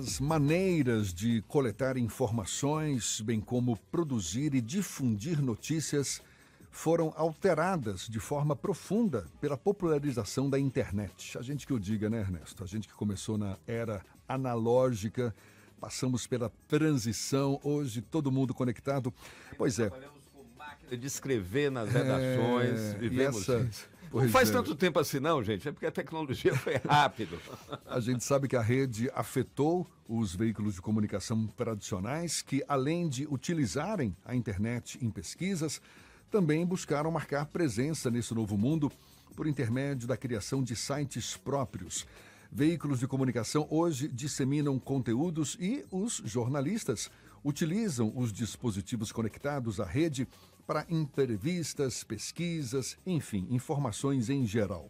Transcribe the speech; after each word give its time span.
As 0.00 0.18
maneiras 0.18 1.12
de 1.12 1.42
coletar 1.46 1.98
informações, 1.98 3.20
bem 3.20 3.38
como 3.38 3.76
produzir 3.92 4.54
e 4.54 4.60
difundir 4.62 5.42
notícias, 5.42 6.22
foram 6.70 7.12
alteradas 7.18 8.06
de 8.08 8.18
forma 8.18 8.56
profunda 8.56 9.26
pela 9.42 9.58
popularização 9.58 10.48
da 10.48 10.58
internet. 10.58 11.36
A 11.36 11.42
gente 11.42 11.66
que 11.66 11.74
o 11.74 11.78
diga, 11.78 12.08
né, 12.08 12.20
Ernesto? 12.20 12.64
A 12.64 12.66
gente 12.66 12.88
que 12.88 12.94
começou 12.94 13.36
na 13.36 13.58
era 13.66 14.00
analógica, 14.26 15.34
passamos 15.78 16.26
pela 16.26 16.50
transição, 16.66 17.60
hoje 17.62 18.00
todo 18.00 18.32
mundo 18.32 18.54
conectado. 18.54 19.12
Pois 19.58 19.78
é. 19.78 19.90
Trabalhamos 19.90 20.22
com 20.32 20.42
máquina 20.56 20.96
de 20.96 21.06
escrever 21.06 21.70
nas 21.70 21.90
redações, 21.92 22.80
É, 22.80 22.94
vivemos 22.98 23.36
e 23.36 23.52
essa- 23.52 23.60
isso. 23.68 23.89
Pois 24.10 24.24
Não 24.24 24.32
faz 24.32 24.50
é. 24.50 24.52
tanto 24.52 24.74
tempo 24.74 24.98
assim 24.98 25.20
não, 25.20 25.42
gente, 25.42 25.68
é 25.68 25.72
porque 25.72 25.86
a 25.86 25.90
tecnologia 25.90 26.52
foi 26.56 26.74
rápido. 26.84 27.38
A 27.86 28.00
gente 28.00 28.24
sabe 28.24 28.48
que 28.48 28.56
a 28.56 28.60
rede 28.60 29.08
afetou 29.14 29.86
os 30.08 30.34
veículos 30.34 30.74
de 30.74 30.82
comunicação 30.82 31.46
tradicionais, 31.46 32.42
que 32.42 32.64
além 32.66 33.08
de 33.08 33.24
utilizarem 33.30 34.16
a 34.24 34.34
internet 34.34 34.98
em 35.00 35.08
pesquisas, 35.10 35.80
também 36.28 36.66
buscaram 36.66 37.10
marcar 37.12 37.46
presença 37.46 38.10
nesse 38.10 38.34
novo 38.34 38.58
mundo 38.58 38.90
por 39.36 39.46
intermédio 39.46 40.08
da 40.08 40.16
criação 40.16 40.60
de 40.60 40.74
sites 40.74 41.36
próprios. 41.36 42.04
Veículos 42.50 42.98
de 42.98 43.06
comunicação 43.06 43.64
hoje 43.70 44.08
disseminam 44.08 44.76
conteúdos 44.76 45.56
e 45.60 45.84
os 45.88 46.20
jornalistas 46.24 47.08
utilizam 47.44 48.12
os 48.16 48.32
dispositivos 48.32 49.12
conectados 49.12 49.78
à 49.78 49.84
rede 49.84 50.26
para 50.70 50.86
entrevistas, 50.88 52.04
pesquisas, 52.04 52.96
enfim, 53.04 53.44
informações 53.50 54.30
em 54.30 54.46
geral. 54.46 54.88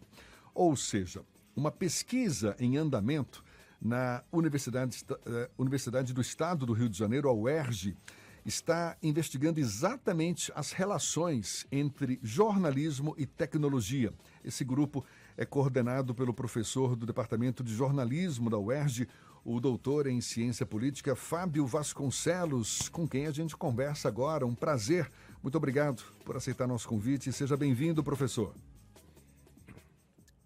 Ou 0.53 0.75
seja, 0.75 1.23
uma 1.55 1.71
pesquisa 1.71 2.55
em 2.59 2.77
andamento 2.77 3.43
na 3.81 4.23
Universidade, 4.31 5.03
eh, 5.25 5.49
Universidade 5.57 6.13
do 6.13 6.21
Estado 6.21 6.67
do 6.67 6.73
Rio 6.73 6.87
de 6.87 6.95
Janeiro, 6.95 7.27
a 7.27 7.33
UERJ, 7.33 7.97
está 8.45 8.95
investigando 9.01 9.59
exatamente 9.59 10.51
as 10.53 10.71
relações 10.71 11.65
entre 11.71 12.19
jornalismo 12.21 13.15
e 13.17 13.25
tecnologia. 13.25 14.13
Esse 14.43 14.63
grupo 14.63 15.03
é 15.35 15.45
coordenado 15.47 16.13
pelo 16.13 16.31
professor 16.31 16.95
do 16.95 17.07
Departamento 17.07 17.63
de 17.63 17.73
Jornalismo 17.73 18.51
da 18.51 18.59
UERJ, 18.59 19.07
o 19.43 19.59
doutor 19.59 20.05
em 20.05 20.21
Ciência 20.21 20.63
Política 20.63 21.15
Fábio 21.15 21.65
Vasconcelos, 21.65 22.87
com 22.89 23.07
quem 23.07 23.25
a 23.25 23.31
gente 23.31 23.57
conversa 23.57 24.07
agora. 24.07 24.45
Um 24.45 24.53
prazer. 24.53 25.09
Muito 25.41 25.57
obrigado 25.57 26.03
por 26.23 26.37
aceitar 26.37 26.67
nosso 26.67 26.87
convite. 26.87 27.33
Seja 27.33 27.57
bem-vindo, 27.57 28.03
professor. 28.03 28.53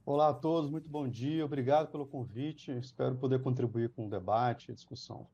Olá 0.06 0.30
a 0.30 0.34
todos, 0.34 0.72
muito 0.72 0.88
bom 0.88 1.06
dia, 1.06 1.44
obrigado 1.44 1.92
pelo 1.92 2.06
convite. 2.06 2.72
Espero 2.72 3.16
poder 3.16 3.42
contribuir 3.42 3.90
com 3.90 4.08
o 4.08 4.10
debate 4.10 4.72
e 4.72 4.74
discussão. 4.74 5.28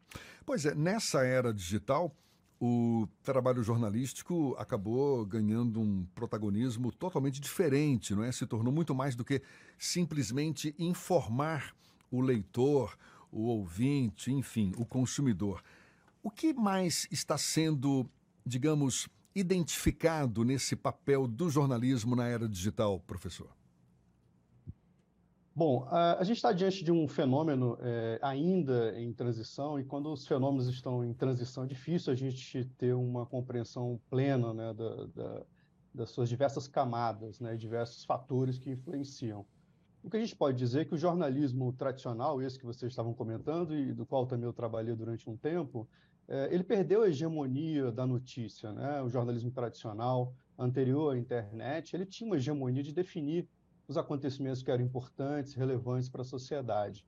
Pois 0.45 0.65
é, 0.65 0.73
nessa 0.73 1.23
era 1.23 1.53
digital, 1.53 2.11
o 2.59 3.07
trabalho 3.21 3.61
jornalístico 3.61 4.55
acabou 4.57 5.23
ganhando 5.27 5.79
um 5.79 6.05
protagonismo 6.15 6.91
totalmente 6.91 7.39
diferente, 7.39 8.15
não 8.15 8.23
é? 8.23 8.31
Se 8.31 8.47
tornou 8.47 8.73
muito 8.73 8.95
mais 8.95 9.15
do 9.15 9.23
que 9.23 9.43
simplesmente 9.77 10.73
informar 10.79 11.75
o 12.09 12.19
leitor, 12.19 12.97
o 13.31 13.43
ouvinte, 13.43 14.31
enfim, 14.31 14.71
o 14.75 14.85
consumidor. 14.85 15.61
O 16.23 16.31
que 16.31 16.51
mais 16.51 17.07
está 17.11 17.37
sendo, 17.37 18.09
digamos, 18.43 19.07
identificado 19.35 20.43
nesse 20.43 20.75
papel 20.75 21.27
do 21.27 21.49
jornalismo 21.49 22.15
na 22.15 22.27
era 22.27 22.47
digital, 22.47 22.99
professor? 22.99 23.49
Bom, 25.53 25.85
a, 25.89 26.23
gente 26.23 26.37
está 26.37 26.53
diante 26.53 26.81
de 26.83 26.91
um 26.93 27.07
fenômeno 27.09 27.77
eh, 27.81 28.17
ainda 28.21 28.97
em 28.97 29.11
transição, 29.11 29.77
e 29.77 29.83
quando 29.83 30.11
os 30.11 30.25
fenômenos 30.25 30.67
estão 30.67 31.03
em 31.03 31.13
transição, 31.13 31.65
é 31.65 31.67
difícil 31.67 32.13
a 32.13 32.15
gente 32.15 32.63
ter 32.77 32.93
uma 32.93 33.25
compreensão 33.25 33.99
plena, 34.09 34.53
né, 34.53 34.73
da, 34.73 35.05
da- 35.07 35.45
das 35.93 36.09
suas 36.11 36.29
diversas 36.29 36.69
camadas, 36.69 37.41
né, 37.41 37.57
diversos 37.57 38.05
fatores 38.05 38.57
que 38.57 38.69
influenciam. 38.69 39.45
O 40.01 40.09
que 40.09 40.15
a 40.15 40.19
gente 40.21 40.35
pode 40.35 40.57
dizer 40.57 40.81
é 40.81 40.85
que 40.85 40.95
o 40.95 40.97
jornalismo 40.97 41.73
tradicional, 41.73 42.41
esse 42.41 42.57
que 42.57 42.65
vocês 42.65 42.91
estavam 42.91 43.13
comentando 43.13 43.75
e 43.75 43.93
do 43.93 44.05
qual 44.05 44.25
também 44.25 44.45
eu 44.45 44.53
trabalhei 44.53 44.95
durante 44.95 45.29
um 45.29 45.35
tempo, 45.35 45.87
ele 46.49 46.63
perdeu 46.63 47.03
a 47.03 47.09
hegemonia 47.09 47.91
da 47.91 48.07
notícia, 48.07 48.71
né? 48.71 49.01
O 49.01 49.09
jornalismo 49.09 49.51
tradicional, 49.51 50.33
anterior 50.57 51.15
à 51.15 51.17
internet, 51.17 51.93
ele 51.95 52.05
tinha 52.05 52.27
uma 52.27 52.37
hegemonia 52.37 52.81
de 52.83 52.93
definir 52.93 53.49
os 53.87 53.97
acontecimentos 53.97 54.63
que 54.63 54.71
eram 54.71 54.83
importantes, 54.83 55.53
relevantes 55.53 56.07
para 56.07 56.21
a 56.21 56.25
sociedade. 56.25 57.05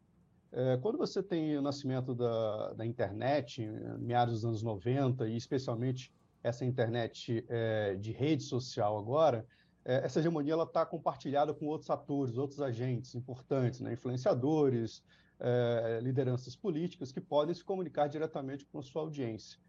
Eh, 0.55 0.77
quando 0.81 0.99
você 0.99 1.23
tem 1.23 1.57
o 1.57 1.61
nascimento 1.61 2.13
da, 2.13 2.73
da 2.73 2.85
internet, 2.85 3.65
meados 3.99 4.35
dos 4.35 4.45
anos 4.45 4.61
90, 4.61 5.27
e 5.27 5.35
especialmente 5.35 6.13
essa 6.43 6.63
internet 6.63 7.43
eh, 7.49 7.95
de 7.95 8.11
rede 8.11 8.43
social 8.43 8.99
agora, 8.99 9.47
eh, 9.83 10.01
essa 10.03 10.19
hegemonia 10.19 10.55
está 10.61 10.85
compartilhada 10.85 11.55
com 11.55 11.65
outros 11.65 11.89
atores, 11.89 12.37
outros 12.37 12.61
agentes 12.61 13.15
importantes, 13.15 13.79
né? 13.79 13.93
influenciadores, 13.93 15.03
eh, 15.43 15.99
lideranças 16.01 16.55
políticas 16.55 17.11
que 17.11 17.21
podem 17.21 17.53
se 17.53 17.63
comunicar 17.63 18.07
diretamente 18.07 18.65
com 18.65 18.79
a 18.79 18.81
sua 18.81 19.01
audiência. 19.03 19.59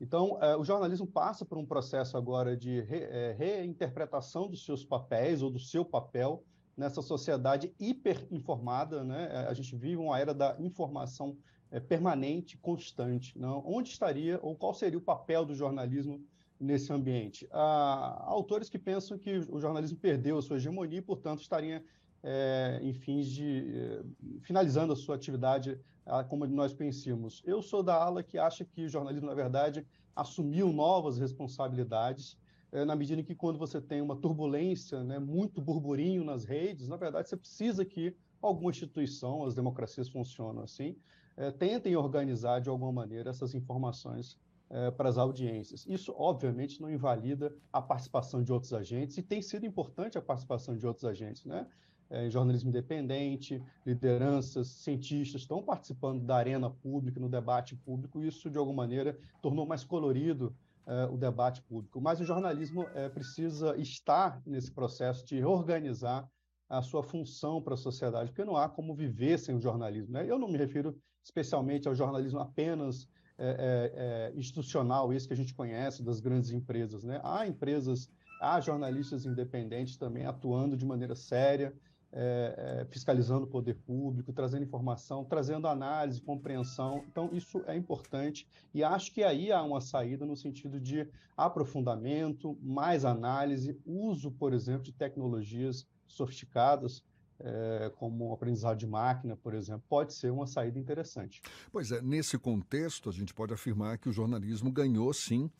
Então, 0.00 0.38
eh, 0.42 0.56
o 0.56 0.64
jornalismo 0.64 1.06
passa 1.06 1.44
por 1.44 1.56
um 1.58 1.66
processo 1.66 2.16
agora 2.16 2.56
de 2.56 2.80
re- 2.82 3.04
eh, 3.04 3.32
reinterpretação 3.38 4.48
dos 4.48 4.64
seus 4.64 4.84
papéis 4.84 5.42
ou 5.42 5.50
do 5.50 5.58
seu 5.58 5.84
papel 5.84 6.44
nessa 6.76 7.02
sociedade 7.02 7.74
hiperinformada, 7.78 9.04
né? 9.04 9.46
A 9.48 9.54
gente 9.54 9.76
vive 9.76 9.96
uma 9.96 10.18
era 10.18 10.34
da 10.34 10.56
informação 10.58 11.38
eh, 11.70 11.80
permanente, 11.80 12.58
constante. 12.58 13.38
Não? 13.38 13.62
Onde 13.64 13.90
estaria 13.90 14.38
ou 14.42 14.56
qual 14.56 14.74
seria 14.74 14.98
o 14.98 15.02
papel 15.02 15.44
do 15.44 15.54
jornalismo 15.54 16.24
nesse 16.58 16.92
ambiente? 16.92 17.46
Há 17.50 18.24
autores 18.26 18.68
que 18.68 18.78
pensam 18.78 19.18
que 19.18 19.38
o 19.50 19.60
jornalismo 19.60 19.98
perdeu 19.98 20.38
a 20.38 20.42
sua 20.42 20.56
hegemonia 20.56 20.98
e, 20.98 21.02
portanto, 21.02 21.40
estaria 21.40 21.84
eh, 22.22 22.80
em 22.82 22.92
fins 22.92 23.26
de 23.28 23.74
eh, 23.74 24.04
finalizando 24.42 24.92
a 24.92 24.96
sua 24.96 25.16
atividade 25.16 25.78
ah, 26.06 26.24
como 26.24 26.46
nós 26.46 26.72
conhecíamos. 26.72 27.42
Eu 27.44 27.62
sou 27.62 27.82
da 27.82 27.94
ala 27.94 28.22
que 28.22 28.38
acha 28.38 28.64
que 28.64 28.84
o 28.84 28.88
jornalismo, 28.88 29.26
na 29.26 29.34
verdade, 29.34 29.86
assumiu 30.14 30.72
novas 30.72 31.18
responsabilidades, 31.18 32.38
eh, 32.72 32.84
na 32.84 32.96
medida 32.96 33.20
em 33.20 33.24
que 33.24 33.34
quando 33.34 33.58
você 33.58 33.80
tem 33.80 34.00
uma 34.00 34.16
turbulência, 34.16 35.02
né, 35.04 35.18
muito 35.18 35.60
burburinho 35.60 36.24
nas 36.24 36.44
redes, 36.44 36.88
na 36.88 36.96
verdade, 36.96 37.28
você 37.28 37.36
precisa 37.36 37.84
que 37.84 38.16
alguma 38.40 38.70
instituição, 38.70 39.44
as 39.44 39.54
democracias 39.54 40.08
funcionam 40.08 40.62
assim, 40.62 40.96
eh, 41.36 41.50
tentem 41.52 41.96
organizar 41.96 42.60
de 42.60 42.68
alguma 42.68 42.92
maneira 42.92 43.30
essas 43.30 43.54
informações 43.54 44.38
eh, 44.72 44.90
para 44.90 45.08
as 45.08 45.18
audiências. 45.18 45.86
Isso, 45.86 46.12
obviamente, 46.16 46.80
não 46.80 46.90
invalida 46.90 47.54
a 47.72 47.80
participação 47.80 48.42
de 48.42 48.52
outros 48.52 48.72
agentes, 48.72 49.16
e 49.18 49.22
tem 49.22 49.40
sido 49.40 49.64
importante 49.64 50.18
a 50.18 50.22
participação 50.22 50.76
de 50.76 50.86
outros 50.86 51.04
agentes, 51.04 51.44
né? 51.44 51.66
Eh, 52.10 52.28
jornalismo 52.28 52.68
independente, 52.68 53.62
lideranças, 53.86 54.68
cientistas 54.68 55.42
estão 55.42 55.62
participando 55.62 56.22
da 56.24 56.36
arena 56.36 56.68
pública, 56.68 57.18
no 57.18 57.28
debate 57.28 57.74
público, 57.74 58.22
e 58.22 58.28
isso, 58.28 58.50
de 58.50 58.58
alguma 58.58 58.82
maneira, 58.82 59.18
tornou 59.40 59.64
mais 59.64 59.82
colorido 59.82 60.54
eh, 60.86 61.06
o 61.06 61.16
debate 61.16 61.62
público. 61.62 62.00
Mas 62.00 62.20
o 62.20 62.24
jornalismo 62.24 62.82
eh, 62.94 63.08
precisa 63.08 63.76
estar 63.78 64.42
nesse 64.44 64.70
processo 64.70 65.24
de 65.24 65.38
reorganizar 65.38 66.28
a 66.68 66.82
sua 66.82 67.02
função 67.02 67.62
para 67.62 67.74
a 67.74 67.78
sociedade, 67.78 68.30
porque 68.30 68.44
não 68.44 68.56
há 68.56 68.68
como 68.68 68.94
viver 68.94 69.38
sem 69.38 69.54
o 69.54 69.60
jornalismo. 69.60 70.12
Né? 70.12 70.26
Eu 70.28 70.38
não 70.38 70.48
me 70.48 70.58
refiro 70.58 70.94
especialmente 71.22 71.86
ao 71.86 71.94
jornalismo 71.94 72.40
apenas 72.40 73.08
é, 73.44 73.48
é, 73.48 73.92
é, 73.96 74.38
institucional, 74.38 75.12
esse 75.12 75.26
que 75.26 75.34
a 75.34 75.36
gente 75.36 75.52
conhece 75.52 76.00
das 76.00 76.20
grandes 76.20 76.52
empresas. 76.52 77.02
Né? 77.02 77.20
Há 77.24 77.44
empresas, 77.44 78.08
há 78.40 78.60
jornalistas 78.60 79.26
independentes 79.26 79.96
também 79.96 80.24
atuando 80.24 80.76
de 80.76 80.86
maneira 80.86 81.16
séria, 81.16 81.74
é, 82.12 82.82
é, 82.82 82.84
fiscalizando 82.84 83.44
o 83.44 83.48
poder 83.48 83.74
público, 83.74 84.32
trazendo 84.32 84.62
informação, 84.62 85.24
trazendo 85.24 85.66
análise, 85.66 86.20
compreensão. 86.20 87.04
Então, 87.10 87.30
isso 87.32 87.64
é 87.66 87.74
importante 87.74 88.46
e 88.72 88.84
acho 88.84 89.12
que 89.12 89.24
aí 89.24 89.50
há 89.50 89.60
uma 89.62 89.80
saída 89.80 90.24
no 90.24 90.36
sentido 90.36 90.78
de 90.78 91.08
aprofundamento, 91.36 92.56
mais 92.62 93.04
análise, 93.04 93.76
uso, 93.84 94.30
por 94.30 94.52
exemplo, 94.52 94.84
de 94.84 94.92
tecnologias 94.92 95.84
sofisticadas, 96.06 97.02
é, 97.44 97.90
como 97.96 98.32
aprendizado 98.32 98.78
de 98.78 98.86
máquina, 98.86 99.36
por 99.36 99.54
exemplo, 99.54 99.82
pode 99.88 100.14
ser 100.14 100.30
uma 100.30 100.46
saída 100.46 100.78
interessante. 100.78 101.42
Pois 101.70 101.90
é, 101.92 102.00
nesse 102.00 102.38
contexto, 102.38 103.08
a 103.08 103.12
gente 103.12 103.34
pode 103.34 103.52
afirmar 103.52 103.98
que 103.98 104.08
o 104.08 104.12
jornalismo 104.12 104.70
ganhou, 104.70 105.12
sim, 105.12 105.50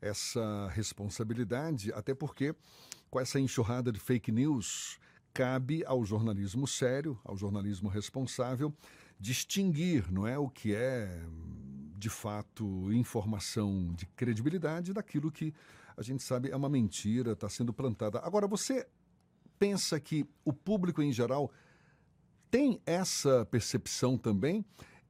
essa 0.00 0.68
responsabilidade, 0.68 1.92
até 1.92 2.14
porque, 2.14 2.54
com 3.10 3.20
essa 3.20 3.40
enxurrada 3.40 3.92
de 3.92 3.98
fake 3.98 4.32
news, 4.32 4.98
cabe 5.32 5.84
ao 5.84 6.04
jornalismo 6.04 6.66
sério, 6.66 7.18
ao 7.24 7.36
jornalismo 7.36 7.88
responsável, 7.88 8.72
distinguir, 9.18 10.10
não 10.10 10.26
é, 10.26 10.38
o 10.38 10.48
que 10.48 10.74
é 10.74 11.22
de 11.98 12.10
fato 12.10 12.92
informação 12.92 13.92
de 13.94 14.06
credibilidade 14.06 14.92
daquilo 14.92 15.32
que 15.32 15.54
a 15.96 16.02
gente 16.02 16.22
sabe 16.22 16.50
é 16.50 16.56
uma 16.56 16.68
mentira, 16.68 17.32
está 17.32 17.48
sendo 17.48 17.72
plantada. 17.72 18.20
Agora, 18.20 18.46
você 18.46 18.86
pensa 19.58 19.98
que 19.98 20.26
o 20.44 20.52
público 20.52 21.02
em 21.02 21.12
geral 21.12 21.50
tem 22.50 22.80
essa 22.86 23.44
percepção 23.46 24.16
também? 24.16 24.64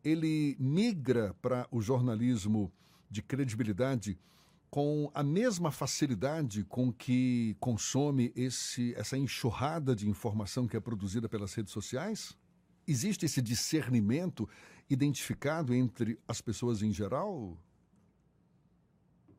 ele 0.07 0.57
migra 0.61 1.35
para 1.43 1.67
o 1.71 1.83
jornalismo 1.83 2.73
de 3.11 3.23
credibilidade 3.23 4.17
com 4.71 5.11
a 5.13 5.23
mesma 5.23 5.73
facilidade 5.73 6.63
com 6.65 6.93
que 6.93 7.57
consome 7.59 8.33
esse, 8.37 8.95
essa 8.95 9.19
enxurrada 9.19 9.97
de 9.97 10.09
informação 10.09 10.69
que 10.69 10.77
é 10.77 10.81
produzida 10.81 11.29
pelas 11.29 11.53
redes 11.55 11.73
sociais? 11.73 12.37
Existe 12.87 13.27
esse 13.27 13.43
discernimento 13.43 14.49
identificado 14.89 15.75
entre 15.75 16.21
as 16.29 16.41
pessoas 16.41 16.83
em 16.83 16.93
geral? 16.93 17.59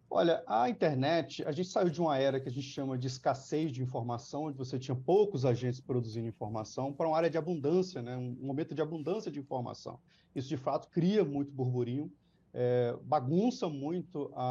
Olha, 0.09 0.41
a 0.47 0.69
internet, 0.69 1.43
a 1.45 1.51
gente 1.51 1.67
saiu 1.67 1.89
de 1.89 1.99
uma 1.99 2.17
era 2.17 2.39
que 2.39 2.47
a 2.47 2.51
gente 2.51 2.67
chama 2.67 2.97
de 2.97 3.07
escassez 3.07 3.71
de 3.71 3.83
informação, 3.83 4.45
onde 4.45 4.57
você 4.57 4.79
tinha 4.79 4.95
poucos 4.95 5.45
agentes 5.45 5.81
produzindo 5.81 6.27
informação, 6.27 6.93
para 6.93 7.07
uma 7.07 7.17
área 7.17 7.29
de 7.29 7.37
abundância, 7.37 8.01
né? 8.01 8.15
um 8.15 8.37
momento 8.39 8.73
de 8.73 8.81
abundância 8.81 9.29
de 9.29 9.39
informação. 9.39 9.99
Isso, 10.33 10.47
de 10.47 10.55
fato, 10.55 10.89
cria 10.89 11.25
muito 11.25 11.51
burburinho, 11.51 12.11
é, 12.53 12.95
bagunça 13.03 13.67
muito 13.67 14.31
a, 14.33 14.43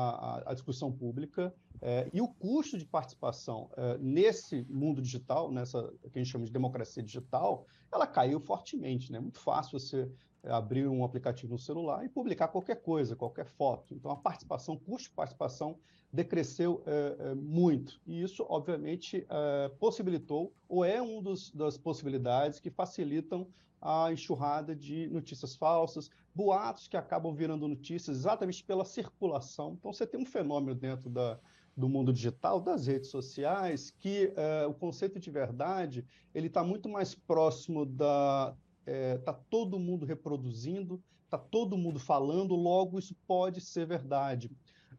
a, 0.46 0.50
a 0.50 0.54
discussão 0.54 0.92
pública 0.92 1.54
é, 1.80 2.08
e 2.12 2.20
o 2.20 2.28
custo 2.28 2.76
de 2.76 2.84
participação 2.84 3.70
é, 3.76 3.96
nesse 3.98 4.62
mundo 4.68 5.00
digital, 5.00 5.50
nessa 5.50 5.90
que 6.12 6.18
a 6.18 6.22
gente 6.22 6.30
chama 6.30 6.44
de 6.44 6.52
democracia 6.52 7.02
digital, 7.02 7.66
ela 7.90 8.06
caiu 8.06 8.38
fortemente. 8.38 9.08
É 9.08 9.12
né? 9.12 9.20
muito 9.20 9.40
fácil 9.40 9.78
você 9.78 10.10
abrir 10.48 10.86
um 10.86 11.04
aplicativo 11.04 11.52
no 11.52 11.58
celular 11.58 12.04
e 12.04 12.08
publicar 12.08 12.48
qualquer 12.48 12.76
coisa, 12.76 13.16
qualquer 13.16 13.46
foto. 13.46 13.94
Então, 13.94 14.10
a 14.10 14.16
participação, 14.16 14.74
o 14.74 14.80
custo 14.80 15.08
de 15.08 15.14
participação 15.14 15.78
decresceu 16.12 16.82
é, 16.86 17.16
é, 17.18 17.34
muito. 17.34 18.00
E 18.06 18.22
isso, 18.22 18.44
obviamente, 18.48 19.26
é, 19.28 19.68
possibilitou, 19.78 20.52
ou 20.68 20.84
é 20.84 21.00
uma 21.00 21.22
das 21.54 21.76
possibilidades 21.76 22.60
que 22.60 22.70
facilitam 22.70 23.46
a 23.80 24.10
enxurrada 24.12 24.74
de 24.74 25.06
notícias 25.08 25.54
falsas, 25.54 26.10
boatos 26.34 26.88
que 26.88 26.96
acabam 26.96 27.34
virando 27.34 27.68
notícias 27.68 28.18
exatamente 28.18 28.64
pela 28.64 28.84
circulação. 28.84 29.76
Então, 29.78 29.92
você 29.92 30.06
tem 30.06 30.20
um 30.20 30.26
fenômeno 30.26 30.74
dentro 30.74 31.10
da, 31.10 31.38
do 31.76 31.88
mundo 31.88 32.12
digital, 32.12 32.60
das 32.60 32.86
redes 32.86 33.10
sociais, 33.10 33.90
que 33.90 34.32
o 34.68 34.74
conceito 34.74 35.20
de 35.20 35.30
verdade 35.30 36.04
ele 36.34 36.48
está 36.48 36.64
muito 36.64 36.88
mais 36.88 37.14
próximo 37.14 37.84
da 37.84 38.56
está 38.86 38.92
é, 38.92 39.18
tá 39.18 39.32
todo 39.32 39.78
mundo 39.78 40.06
reproduzindo, 40.06 41.02
está 41.24 41.36
todo 41.36 41.76
mundo 41.76 41.98
falando, 41.98 42.54
logo 42.54 42.98
isso 42.98 43.14
pode 43.26 43.60
ser 43.60 43.86
verdade. 43.86 44.50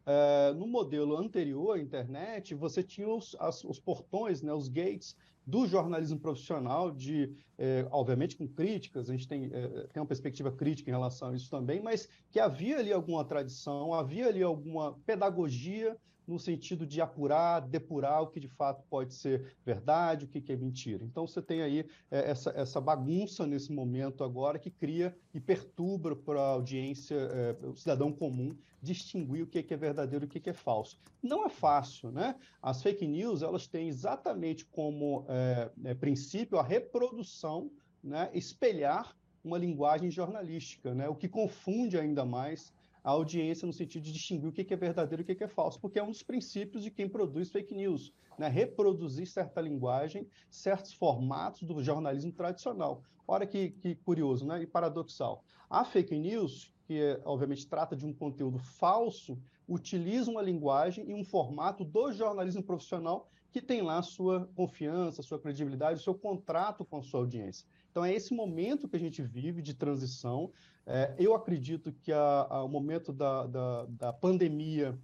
É, 0.06 0.54
no 0.54 0.68
modelo 0.68 1.18
anterior 1.18 1.78
à 1.78 1.80
internet, 1.80 2.54
você 2.54 2.84
tinha 2.84 3.10
os, 3.10 3.36
as, 3.39 3.63
os 3.63 3.80
portões, 3.80 4.42
né, 4.42 4.54
os 4.54 4.68
gates 4.68 5.16
do 5.45 5.66
jornalismo 5.66 6.19
profissional, 6.19 6.92
de, 6.92 7.34
é, 7.57 7.88
obviamente 7.89 8.36
com 8.36 8.45
críticas, 8.45 9.10
a 9.10 9.13
gente 9.13 9.28
tem, 9.28 9.45
é, 9.45 9.88
tem 9.88 10.01
uma 10.01 10.06
perspectiva 10.06 10.51
crítica 10.51 10.90
em 10.90 10.94
relação 10.94 11.30
a 11.30 11.36
isso 11.36 11.50
também, 11.50 11.81
mas 11.81 12.10
que 12.30 12.40
havia 12.40 12.80
ali 12.80 12.92
alguma 12.92 13.24
tradição, 13.24 13.94
havia 13.94 14.28
ali 14.28 14.44
alguma 14.44 14.94
pedagogia 15.06 15.98
no 16.27 16.38
sentido 16.38 16.85
de 16.85 17.00
apurar, 17.00 17.62
depurar 17.62 18.21
o 18.21 18.27
que 18.27 18.39
de 18.39 18.50
fato 18.50 18.83
pode 18.89 19.13
ser 19.13 19.56
verdade, 19.65 20.25
o 20.25 20.27
que, 20.27 20.51
é 20.51 20.56
mentira. 20.56 21.06
Então 21.06 21.25
você 21.25 21.41
tem 21.41 21.62
aí 21.62 21.85
é, 22.12 22.31
essa, 22.31 22.50
essa 22.51 22.81
bagunça 22.81 23.47
nesse 23.47 23.71
momento 23.71 24.24
agora 24.24 24.59
que 24.59 24.69
cria 24.69 25.15
e 25.33 25.39
perturba 25.39 26.15
para 26.15 26.39
a 26.39 26.50
audiência, 26.50 27.15
é, 27.15 27.65
o 27.65 27.75
cidadão 27.75 28.12
comum, 28.12 28.56
distinguir 28.81 29.44
o 29.44 29.47
que, 29.47 29.65
é 29.74 29.77
verdadeiro 29.77 30.25
e 30.25 30.27
o 30.27 30.29
que, 30.29 30.39
que 30.39 30.50
é 30.50 30.53
falso. 30.53 31.00
Não 31.24 31.45
é 31.45 31.50
fácil, 31.50 32.12
né? 32.12 32.35
As 32.62 32.83
fake 32.83 33.07
news 33.07 33.41
elas 33.41 33.68
têm 33.68 33.88
exatamente 33.88 34.65
como 34.65 35.25
é, 35.30 35.71
é 35.85 35.94
princípio 35.94 36.59
a 36.59 36.63
reprodução, 36.63 37.71
né, 38.03 38.30
espelhar 38.33 39.15
uma 39.44 39.57
linguagem 39.57 40.12
jornalística, 40.12 40.94
né, 40.94 41.07
o 41.07 41.15
que 41.15 41.27
confunde 41.27 41.97
ainda 41.97 42.25
mais 42.25 42.73
a 43.07 43.12
audiência 43.12 43.65
no 43.65 43.71
sentido 43.71 44.04
de 44.04 44.12
distinguir 44.12 44.50
o 44.50 44.51
que 44.51 44.74
é 44.74 44.75
verdadeiro 44.75 45.21
e 45.21 45.31
o 45.31 45.36
que 45.38 45.42
é 45.42 45.48
falso, 45.48 45.80
porque 45.80 45.98
é 45.98 46.04
um 46.04 46.12
dos 46.12 46.21
princípios 46.21 46.83
de 46.83 46.92
quem 46.92 47.07
produz 47.07 47.50
fake 47.50 47.74
news, 47.74 48.13
né? 48.38 48.50
reproduzir 48.50 49.25
certa 49.25 49.62
linguagem, 49.62 50.27
certos 50.50 50.92
formatos 50.92 51.63
do 51.63 51.81
jornalismo 51.81 52.33
tradicional. 52.33 53.01
Olha 53.25 53.48
que, 53.48 53.69
que 53.69 53.95
curioso 53.95 54.45
né? 54.45 54.62
e 54.62 54.68
paradoxal. 54.68 55.42
A 55.69 55.86
fake 55.86 56.19
news, 56.19 56.74
que 56.86 57.18
obviamente 57.24 57.65
trata 57.65 57.95
de 57.95 58.06
um 58.06 58.12
conteúdo 58.12 58.59
falso, 58.59 59.39
utiliza 59.69 60.30
uma 60.30 60.42
linguagem 60.42 61.09
e 61.09 61.13
um 61.13 61.24
formato 61.24 61.86
do 61.86 62.12
jornalismo 62.12 62.62
profissional 62.62 63.30
que 63.54 63.62
tem 63.62 63.81
lá 63.81 64.01
sua 64.01 64.50
confiança, 64.54 65.24
sua 65.24 65.39
credibilidade, 65.39 66.04
seu 66.04 66.13
contrato 66.13 66.83
com 66.83 66.98
a 66.98 67.01
sua 67.01 67.21
audiência. 67.21 67.65
Então 67.97 68.05
é 68.05 68.13
esse 68.13 68.31
momento 68.31 68.88
que 68.88 68.95
a 68.95 68.99
gente 68.99 69.23
vive 69.23 69.59
de 69.59 69.73
transição 69.73 70.51
é, 70.85 71.15
eu 71.17 71.33
acredito 71.33 71.91
que 71.91 72.11
a, 72.11 72.45
a, 72.47 72.63
o 72.63 72.69
momento 72.69 73.11
da, 73.11 73.47
da, 73.47 73.85
da 73.85 74.13
pandemia 74.13 74.95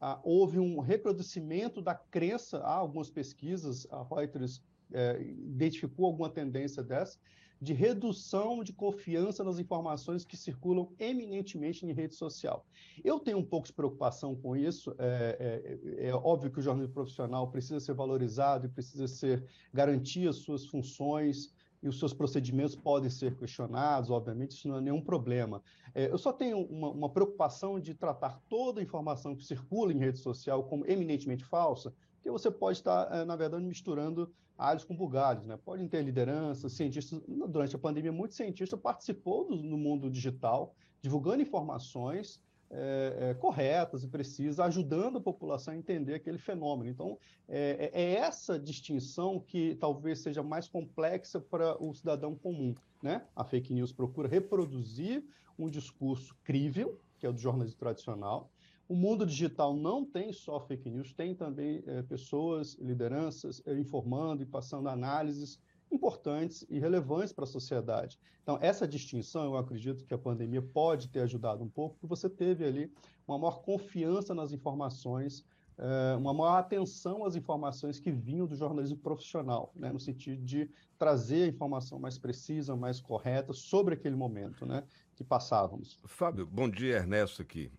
a, 0.00 0.18
houve 0.24 0.58
um 0.58 0.80
recrudescimento 0.80 1.80
da 1.80 1.94
crença, 1.94 2.58
há 2.58 2.74
algumas 2.74 3.08
pesquisas, 3.08 3.86
a 3.92 4.02
Reuters 4.02 4.60
é, 4.92 5.22
identificou 5.22 6.06
alguma 6.06 6.28
tendência 6.28 6.82
dessa, 6.82 7.16
de 7.60 7.72
redução 7.72 8.64
de 8.64 8.72
confiança 8.72 9.44
nas 9.44 9.60
informações 9.60 10.24
que 10.24 10.36
circulam 10.36 10.92
eminentemente 10.98 11.86
em 11.86 11.92
rede 11.92 12.16
social. 12.16 12.66
Eu 13.04 13.20
tenho 13.20 13.38
um 13.38 13.44
pouco 13.44 13.68
de 13.68 13.72
preocupação 13.72 14.34
com 14.34 14.56
isso. 14.56 14.92
É, 14.98 15.78
é, 15.96 16.08
é, 16.08 16.12
óbvio 16.12 16.50
que 16.50 16.58
o 16.58 16.62
jornalismo 16.62 16.92
profissional 16.92 17.48
precisa 17.52 17.78
ser 17.78 17.94
valorizado 17.94 18.66
e 18.66 18.68
precisa 18.68 19.06
ser 19.06 19.44
garantir 19.72 20.26
as 20.28 20.38
suas 20.38 20.66
funções, 20.66 21.54
e 21.82 21.88
os 21.88 21.98
seus 21.98 22.12
procedimentos 22.14 22.76
podem 22.76 23.10
ser 23.10 23.36
questionados, 23.36 24.10
obviamente, 24.10 24.52
isso 24.52 24.68
não 24.68 24.76
é 24.76 24.80
nenhum 24.80 25.02
problema. 25.02 25.62
É, 25.94 26.10
eu 26.10 26.16
só 26.16 26.32
tenho 26.32 26.58
uma, 26.66 26.90
uma, 26.90 27.08
preocupação 27.08 27.80
de 27.80 27.92
tratar 27.92 28.40
toda 28.48 28.80
a 28.80 28.84
informação 28.84 29.34
que 29.34 29.44
circula 29.44 29.92
em 29.92 29.98
rede 29.98 30.18
social 30.18 30.62
como 30.64 30.86
eminentemente 30.86 31.44
falsa, 31.44 31.92
porque 32.14 32.30
você 32.30 32.50
pode 32.50 32.78
estar, 32.78 33.12
é, 33.12 33.24
na 33.24 33.34
verdade, 33.34 33.64
misturando 33.64 34.32
alhos 34.56 34.84
com 34.84 34.94
bugalhos, 34.94 35.44
né? 35.44 35.58
Podem 35.64 35.88
ter 35.88 36.02
lideranças, 36.02 36.72
cientistas. 36.72 37.20
Durante 37.48 37.74
a 37.74 37.78
pandemia, 37.78 38.12
muitos 38.12 38.36
cientistas 38.36 38.78
participou 38.78 39.48
do, 39.48 39.56
no 39.56 39.76
mundo 39.76 40.08
digital, 40.08 40.74
divulgando 41.00 41.42
informações 41.42 42.40
é, 42.72 43.30
é, 43.30 43.34
corretas 43.34 44.02
e 44.02 44.08
precisas, 44.08 44.58
ajudando 44.58 45.18
a 45.18 45.20
população 45.20 45.74
a 45.74 45.76
entender 45.76 46.14
aquele 46.14 46.38
fenômeno. 46.38 46.90
Então, 46.90 47.18
é, 47.46 47.90
é, 47.92 48.02
é, 48.02 48.14
essa 48.14 48.58
distinção 48.58 49.38
que 49.38 49.74
talvez 49.76 50.20
seja 50.20 50.42
mais 50.42 50.68
complexa 50.68 51.38
para 51.38 51.80
o 51.82 51.92
cidadão 51.94 52.34
comum. 52.34 52.74
Né? 53.02 53.22
A 53.36 53.44
fake 53.44 53.74
news 53.74 53.92
procura 53.92 54.26
reproduzir 54.26 55.22
um 55.58 55.68
discurso 55.68 56.34
crível, 56.42 56.98
que 57.18 57.26
é 57.26 57.28
o 57.28 57.32
do 57.32 57.40
jornalismo 57.40 57.78
tradicional. 57.78 58.50
O 58.88 58.94
mundo 58.94 59.26
digital 59.26 59.74
não 59.74 60.04
tem 60.04 60.32
só 60.32 60.58
fake 60.60 60.90
news, 60.90 61.12
tem 61.12 61.34
também 61.34 61.82
é, 61.86 62.02
pessoas, 62.02 62.74
lideranças 62.74 63.62
é, 63.66 63.78
informando 63.78 64.42
e 64.42 64.46
passando 64.46 64.88
análises 64.88 65.58
importantes 65.92 66.64
e 66.68 66.78
relevantes 66.78 67.32
para 67.32 67.44
a 67.44 67.46
sociedade. 67.46 68.18
Então, 68.42 68.58
essa 68.60 68.88
distinção, 68.88 69.44
eu 69.44 69.56
acredito 69.56 70.04
que 70.04 70.14
a 70.14 70.18
pandemia 70.18 70.62
pode 70.62 71.08
ter 71.08 71.20
ajudado 71.20 71.62
um 71.62 71.68
pouco, 71.68 71.96
porque 71.96 72.06
você 72.06 72.28
teve 72.28 72.64
ali 72.64 72.92
uma 73.26 73.38
maior 73.38 73.62
confiança 73.62 74.34
nas 74.34 74.52
informações, 74.52 75.44
eh, 75.78 76.16
uma 76.16 76.34
maior 76.34 76.56
atenção 76.56 77.24
às 77.24 77.36
informações 77.36 78.00
que 78.00 78.10
vinham 78.10 78.46
do 78.46 78.56
jornalismo 78.56 78.96
profissional, 78.96 79.70
né, 79.76 79.92
no 79.92 80.00
sentido 80.00 80.42
de 80.42 80.68
trazer 80.98 81.44
a 81.44 81.48
informação 81.48 81.98
mais 81.98 82.18
precisa, 82.18 82.74
mais 82.74 83.00
correta 83.00 83.52
sobre 83.52 83.94
aquele 83.94 84.16
momento 84.16 84.66
né, 84.66 84.82
que 85.14 85.22
passávamos. 85.22 85.98
Fábio, 86.04 86.46
bom 86.46 86.68
dia, 86.68 86.96
Ernesto 86.96 87.42
aqui. 87.42 87.70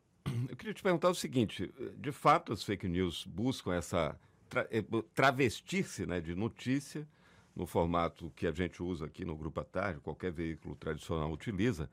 Eu 0.50 0.56
queria 0.56 0.74
te 0.74 0.82
perguntar 0.82 1.10
o 1.10 1.16
seguinte: 1.16 1.74
de 1.98 2.12
fato, 2.12 2.54
as 2.54 2.64
fake 2.64 2.88
news 2.88 3.26
buscam 3.26 3.74
essa 3.74 4.18
tra 4.50 4.68
eh, 4.72 4.84
travestir-se 5.14 6.06
né, 6.06 6.22
de 6.22 6.36
notícia 6.36 7.08
no 7.56 7.66
formato 7.66 8.32
que 8.36 8.48
a 8.48 8.52
gente 8.52 8.82
usa 8.82 9.06
aqui 9.06 9.24
no 9.24 9.36
Grupo 9.36 9.64
Tarde, 9.64 10.00
qualquer 10.00 10.32
veículo 10.32 10.76
tradicional 10.76 11.32
utiliza. 11.32 11.90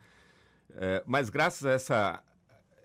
É, 0.70 1.02
mas 1.06 1.28
graças 1.28 1.66
a 1.66 2.22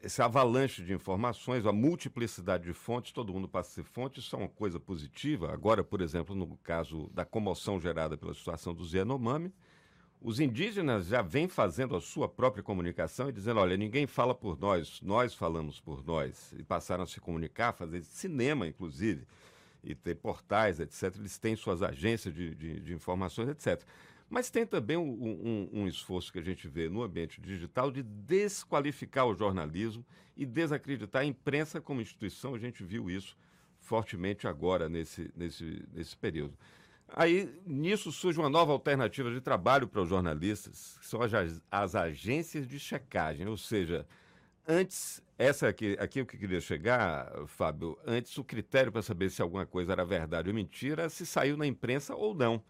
essa, 0.04 0.26
avalanche 0.26 0.84
de 0.84 0.94
informações, 0.94 1.66
a 1.66 1.72
multiplicidade 1.72 2.66
de 2.66 2.74
fontes, 2.74 3.12
todo 3.12 3.34
mundo 3.34 3.48
passa 3.48 3.70
a 3.70 3.74
ser 3.76 3.84
fonte, 3.84 4.20
isso 4.20 4.36
é 4.36 4.40
uma 4.40 4.50
coisa 4.50 4.80
positiva. 4.80 5.54
Agora, 5.54 5.84
por 5.84 6.02
exemplo, 6.02 6.36
no 6.36 6.58
caso 6.58 7.10
da 7.14 7.24
comoção 7.24 7.80
gerada 7.80 8.18
pela 8.18 8.34
situação 8.34 8.74
do 8.74 8.86
Yanomami, 8.86 9.54
os 10.22 10.40
indígenas 10.40 11.08
já 11.08 11.22
vêm 11.22 11.48
fazendo 11.48 11.96
a 11.96 12.02
sua 12.02 12.28
própria 12.28 12.64
comunicação 12.64 13.30
e 13.30 13.32
dizendo: 13.32 13.60
olha, 13.60 13.78
ninguém 13.78 14.08
fala 14.08 14.34
por 14.34 14.60
nós, 14.60 15.00
nós 15.02 15.34
falamos 15.36 15.80
por 15.80 16.04
nós. 16.04 16.54
E 16.58 16.64
passaram 16.64 17.04
a 17.04 17.08
se 17.08 17.20
comunicar, 17.20 17.74
fazer 17.74 18.02
cinema, 18.04 18.68
inclusive 18.68 19.26
e 19.86 19.94
ter 19.96 20.16
portais, 20.16 20.80
etc. 20.80 21.16
Eles 21.16 21.38
têm 21.38 21.56
suas 21.56 21.84
agências 21.84 22.34
de, 22.34 22.56
de, 22.56 22.80
de 22.80 22.94
informações, 22.94 23.50
etc. 23.50 23.82
Mas 24.30 24.50
tem 24.50 24.66
também 24.66 24.98
um, 24.98 25.04
um, 25.04 25.70
um, 25.82 25.88
esforço 25.88 26.34
que 26.34 26.40
a 26.40 26.42
gente 26.42 26.68
vê 26.68 26.90
no 26.90 27.04
ambiente 27.04 27.40
digital 27.40 27.92
de 27.92 28.02
desqualificar 28.02 29.28
o 29.28 29.36
jornalismo 29.36 30.04
e 30.36 30.46
desacreditar 30.46 31.22
a 31.22 31.26
imprensa 31.26 31.80
como 31.80 32.02
instituição. 32.02 32.56
A 32.56 32.60
gente 32.60 32.84
viu 32.84 33.10
isso 33.10 33.38
fortemente 33.80 34.48
agora, 34.48 34.90
nesse, 34.90 35.32
nesse, 35.36 35.88
nesse 35.94 36.18
período. 36.18 36.58
Aí, 37.08 37.48
nisso 37.68 38.12
surge 38.12 38.40
uma 38.40 38.50
nova 38.50 38.72
alternativa 38.72 39.32
de 39.32 39.40
trabalho 39.40 39.88
para 39.88 40.02
os 40.02 40.10
jornalistas, 40.10 40.98
que 41.00 41.06
são 41.06 41.22
as, 41.22 41.62
as 41.70 41.94
agências 41.94 42.68
de 42.68 42.80
checagem. 42.80 43.48
Ou 43.48 43.58
seja, 43.58 44.08
antes, 44.68 45.22
essa 45.38 45.68
aqui, 45.68 45.98
aqui 46.00 46.22
o 46.22 46.26
que 46.26 46.38
eu 46.38 46.40
queria 46.40 46.62
chegar, 46.62 47.30
Fábio, 47.48 47.98
antes 48.06 48.38
o 48.38 48.44
critério 48.44 48.92
para 48.92 49.02
saber 49.02 49.30
se 49.30 49.42
alguma 49.42 49.66
coisa 49.66 49.92
era 49.92 50.06
verdade 50.06 50.50
ou 50.50 50.56
mentira, 50.56 51.10
se 51.10 51.26
saiu 51.26 51.58
na 51.58 51.68
imprensa 51.68 52.16
ou 52.16 52.34
não. 52.34 52.64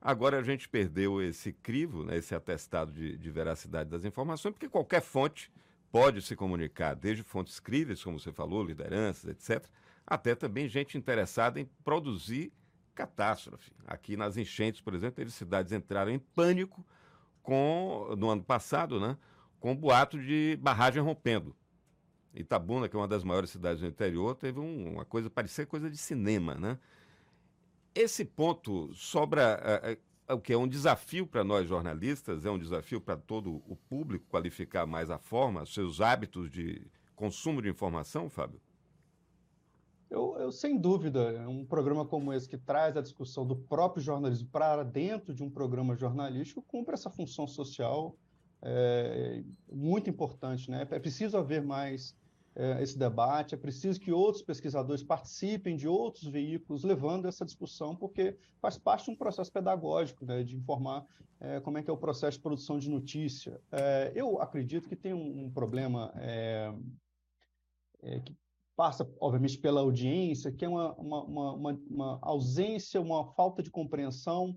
Agora 0.00 0.38
a 0.38 0.42
gente 0.42 0.68
perdeu 0.68 1.20
esse 1.20 1.52
crivo, 1.52 2.04
né, 2.04 2.16
esse 2.16 2.34
atestado 2.34 2.92
de, 2.92 3.16
de 3.16 3.30
veracidade 3.30 3.90
das 3.90 4.04
informações, 4.04 4.52
porque 4.52 4.68
qualquer 4.68 5.00
fonte 5.00 5.50
pode 5.90 6.22
se 6.22 6.36
comunicar, 6.36 6.94
desde 6.94 7.22
fontes 7.24 7.58
críveis, 7.58 8.02
como 8.02 8.18
você 8.18 8.32
falou, 8.32 8.64
lideranças, 8.64 9.30
etc., 9.30 9.68
até 10.06 10.34
também 10.34 10.68
gente 10.68 10.96
interessada 10.96 11.60
em 11.60 11.68
produzir 11.84 12.52
catástrofe. 12.94 13.72
Aqui 13.86 14.16
nas 14.16 14.36
enchentes, 14.36 14.80
por 14.80 14.94
exemplo, 14.94 15.16
teve 15.16 15.30
cidades 15.30 15.72
entraram 15.72 16.10
em 16.10 16.18
pânico 16.18 16.84
com 17.42 18.14
no 18.16 18.30
ano 18.30 18.42
passado, 18.42 19.00
né, 19.00 19.16
com 19.58 19.74
boato 19.74 20.20
de 20.20 20.56
barragem 20.60 21.02
rompendo. 21.02 21.54
Itabuna, 22.34 22.88
que 22.88 22.96
é 22.96 22.98
uma 22.98 23.08
das 23.08 23.24
maiores 23.24 23.50
cidades 23.50 23.80
do 23.80 23.86
interior, 23.86 24.34
teve 24.34 24.58
um, 24.58 24.94
uma 24.94 25.04
coisa 25.04 25.28
parecia 25.28 25.66
coisa 25.66 25.90
de 25.90 25.96
cinema, 25.96 26.54
né? 26.54 26.78
Esse 27.94 28.24
ponto 28.24 28.92
sobra 28.94 29.60
uh, 30.28 30.32
uh, 30.32 30.36
o 30.36 30.40
que 30.40 30.52
é 30.52 30.56
um 30.56 30.68
desafio 30.68 31.26
para 31.26 31.44
nós 31.44 31.68
jornalistas, 31.68 32.46
é 32.46 32.50
um 32.50 32.58
desafio 32.58 33.00
para 33.00 33.16
todo 33.16 33.62
o 33.68 33.76
público 33.76 34.24
qualificar 34.30 34.86
mais 34.86 35.10
a 35.10 35.18
forma, 35.18 35.66
seus 35.66 36.00
hábitos 36.00 36.50
de 36.50 36.82
consumo 37.14 37.60
de 37.60 37.68
informação, 37.68 38.30
Fábio. 38.30 38.60
Eu, 40.08 40.36
eu, 40.38 40.52
sem 40.52 40.78
dúvida, 40.78 41.48
um 41.48 41.64
programa 41.64 42.04
como 42.04 42.32
esse 42.32 42.46
que 42.46 42.58
traz 42.58 42.96
a 42.96 43.00
discussão 43.00 43.46
do 43.46 43.56
próprio 43.56 44.02
jornalismo 44.02 44.48
para 44.48 44.82
dentro 44.82 45.32
de 45.32 45.42
um 45.42 45.50
programa 45.50 45.96
jornalístico 45.96 46.62
cumpre 46.62 46.94
essa 46.94 47.08
função 47.08 47.46
social 47.46 48.14
é, 48.60 49.42
muito 49.70 50.10
importante. 50.10 50.70
Né? 50.70 50.86
É 50.90 50.98
preciso 50.98 51.38
haver 51.38 51.62
mais 51.62 52.14
é, 52.14 52.21
esse 52.80 52.98
debate, 52.98 53.54
é 53.54 53.58
preciso 53.58 53.98
que 53.98 54.12
outros 54.12 54.42
pesquisadores 54.42 55.02
participem 55.02 55.74
de 55.76 55.88
outros 55.88 56.24
veículos 56.24 56.84
levando 56.84 57.26
essa 57.26 57.44
discussão, 57.44 57.96
porque 57.96 58.36
faz 58.60 58.76
parte 58.76 59.06
de 59.06 59.10
um 59.12 59.16
processo 59.16 59.50
pedagógico, 59.50 60.26
né, 60.26 60.42
de 60.42 60.56
informar 60.56 61.06
é, 61.40 61.60
como 61.60 61.78
é 61.78 61.82
que 61.82 61.90
é 61.90 61.92
o 61.92 61.96
processo 61.96 62.36
de 62.36 62.42
produção 62.42 62.78
de 62.78 62.88
notícia. 62.88 63.60
É, 63.72 64.12
eu 64.14 64.40
acredito 64.40 64.88
que 64.88 64.94
tem 64.94 65.12
um, 65.12 65.46
um 65.46 65.50
problema 65.50 66.12
é, 66.16 66.72
que 68.24 68.36
passa, 68.76 69.10
obviamente, 69.20 69.58
pela 69.58 69.80
audiência, 69.80 70.52
que 70.52 70.64
é 70.64 70.68
uma, 70.68 70.94
uma, 70.94 71.24
uma, 71.24 71.80
uma 71.90 72.18
ausência, 72.22 73.00
uma 73.00 73.32
falta 73.32 73.62
de 73.62 73.70
compreensão 73.70 74.56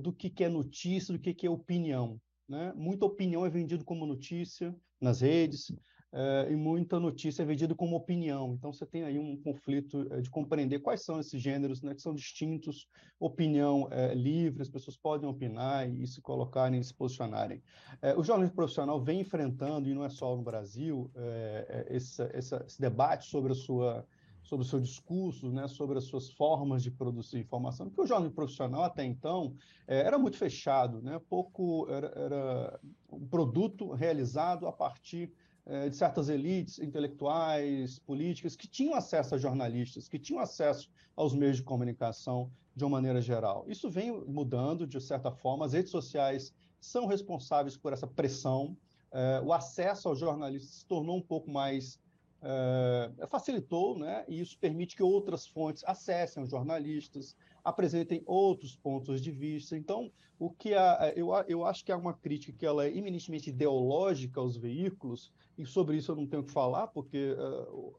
do 0.00 0.12
que, 0.12 0.30
que 0.30 0.44
é 0.44 0.48
notícia, 0.48 1.12
do 1.12 1.20
que, 1.20 1.34
que 1.34 1.46
é 1.46 1.50
opinião. 1.50 2.18
Né? 2.48 2.72
Muita 2.74 3.04
opinião 3.04 3.44
é 3.44 3.50
vendida 3.50 3.84
como 3.84 4.06
notícia 4.06 4.74
nas 5.00 5.20
redes, 5.20 5.72
é, 6.14 6.48
e 6.50 6.56
muita 6.56 7.00
notícia 7.00 7.42
é 7.42 7.46
vendida 7.46 7.74
como 7.74 7.96
opinião. 7.96 8.52
Então, 8.52 8.70
você 8.70 8.84
tem 8.84 9.02
aí 9.02 9.18
um 9.18 9.34
conflito 9.34 10.06
é, 10.10 10.20
de 10.20 10.28
compreender 10.28 10.80
quais 10.80 11.02
são 11.02 11.18
esses 11.18 11.40
gêneros, 11.40 11.80
né, 11.80 11.94
que 11.94 12.02
são 12.02 12.14
distintos, 12.14 12.86
opinião 13.18 13.88
é, 13.90 14.14
livre, 14.14 14.60
as 14.60 14.68
pessoas 14.68 14.96
podem 14.96 15.26
opinar 15.26 15.88
e, 15.88 16.06
se 16.06 16.20
colocarem, 16.20 16.80
e 16.80 16.84
se 16.84 16.92
posicionarem. 16.92 17.62
o 18.16 18.22
jornalismo 18.22 18.56
profissional 18.56 19.00
vem 19.00 19.20
enfrentando, 19.20 19.88
e 19.88 19.94
não 19.94 20.04
é 20.04 20.10
só 20.10 20.36
no 20.36 20.42
Brasil, 20.42 21.10
esse, 21.88 22.22
esse, 22.34 22.80
debate 22.80 23.26
sobre 23.26 23.52
a 23.52 23.54
sua 23.54 24.06
sobre 24.42 24.66
o 24.66 24.68
seu 24.68 24.80
discurso, 24.80 25.52
né, 25.52 25.68
sobre 25.68 25.96
as 25.98 26.04
suas 26.04 26.28
formas 26.30 26.82
de 26.82 26.90
produzir 26.90 27.38
informação, 27.38 27.86
porque 27.86 28.02
o 28.02 28.06
jornalismo 28.06 28.34
profissional 28.34 28.82
até 28.82 29.04
então 29.04 29.54
era 29.86 30.18
muito 30.18 30.36
fechado, 30.36 31.00
né, 31.00 31.20
pouco 31.30 31.86
era, 31.88 32.08
era 32.08 32.80
um 33.08 33.24
produto 33.28 33.92
realizado 33.92 34.66
a 34.66 34.72
partir 34.72 35.30
é, 35.30 35.32
de 35.90 35.96
certas 35.96 36.28
elites 36.28 36.80
intelectuais, 36.80 37.98
políticas, 38.00 38.56
que 38.56 38.66
tinham 38.66 38.94
acesso 38.94 39.36
a 39.36 39.38
jornalistas, 39.38 40.08
que 40.08 40.18
tinham 40.18 40.40
acesso 40.40 40.90
aos 41.14 41.34
meios 41.34 41.58
de 41.58 41.62
comunicação 41.62 42.50
de 42.74 42.84
uma 42.84 42.90
maneira 42.90 43.20
geral. 43.20 43.64
Isso 43.68 43.88
vem 43.88 44.10
mudando, 44.26 44.86
de 44.86 45.00
certa 45.00 45.30
forma, 45.30 45.64
as 45.64 45.72
redes 45.72 45.92
sociais 45.92 46.52
são 46.80 47.06
responsáveis 47.06 47.76
por 47.76 47.92
essa 47.92 48.08
pressão, 48.08 48.76
é, 49.12 49.40
o 49.44 49.52
acesso 49.52 50.08
aos 50.08 50.18
jornalistas 50.18 50.76
se 50.76 50.86
tornou 50.86 51.16
um 51.16 51.22
pouco 51.22 51.50
mais 51.50 52.00
é, 52.42 53.26
facilitou, 53.28 53.96
né? 53.96 54.24
E 54.26 54.40
isso 54.40 54.58
permite 54.58 54.96
que 54.96 55.02
outras 55.02 55.46
fontes 55.46 55.84
acessem 55.86 56.42
os 56.42 56.50
jornalistas, 56.50 57.36
apresentem 57.64 58.22
outros 58.26 58.74
pontos 58.74 59.20
de 59.20 59.30
vista. 59.30 59.76
Então, 59.76 60.10
o 60.38 60.50
que 60.50 60.74
a, 60.74 61.12
eu, 61.14 61.30
eu 61.46 61.64
acho 61.64 61.84
que 61.84 61.92
é 61.92 61.96
uma 61.96 62.14
crítica 62.14 62.56
que 62.56 62.66
ela 62.66 62.84
é 62.84 62.96
eminentemente 62.96 63.50
ideológica 63.50 64.40
aos 64.40 64.56
veículos, 64.56 65.32
e 65.56 65.64
sobre 65.64 65.96
isso 65.96 66.10
eu 66.10 66.16
não 66.16 66.26
tenho 66.26 66.42
que 66.42 66.50
falar, 66.50 66.88
porque 66.88 67.32
uh, 67.32 67.94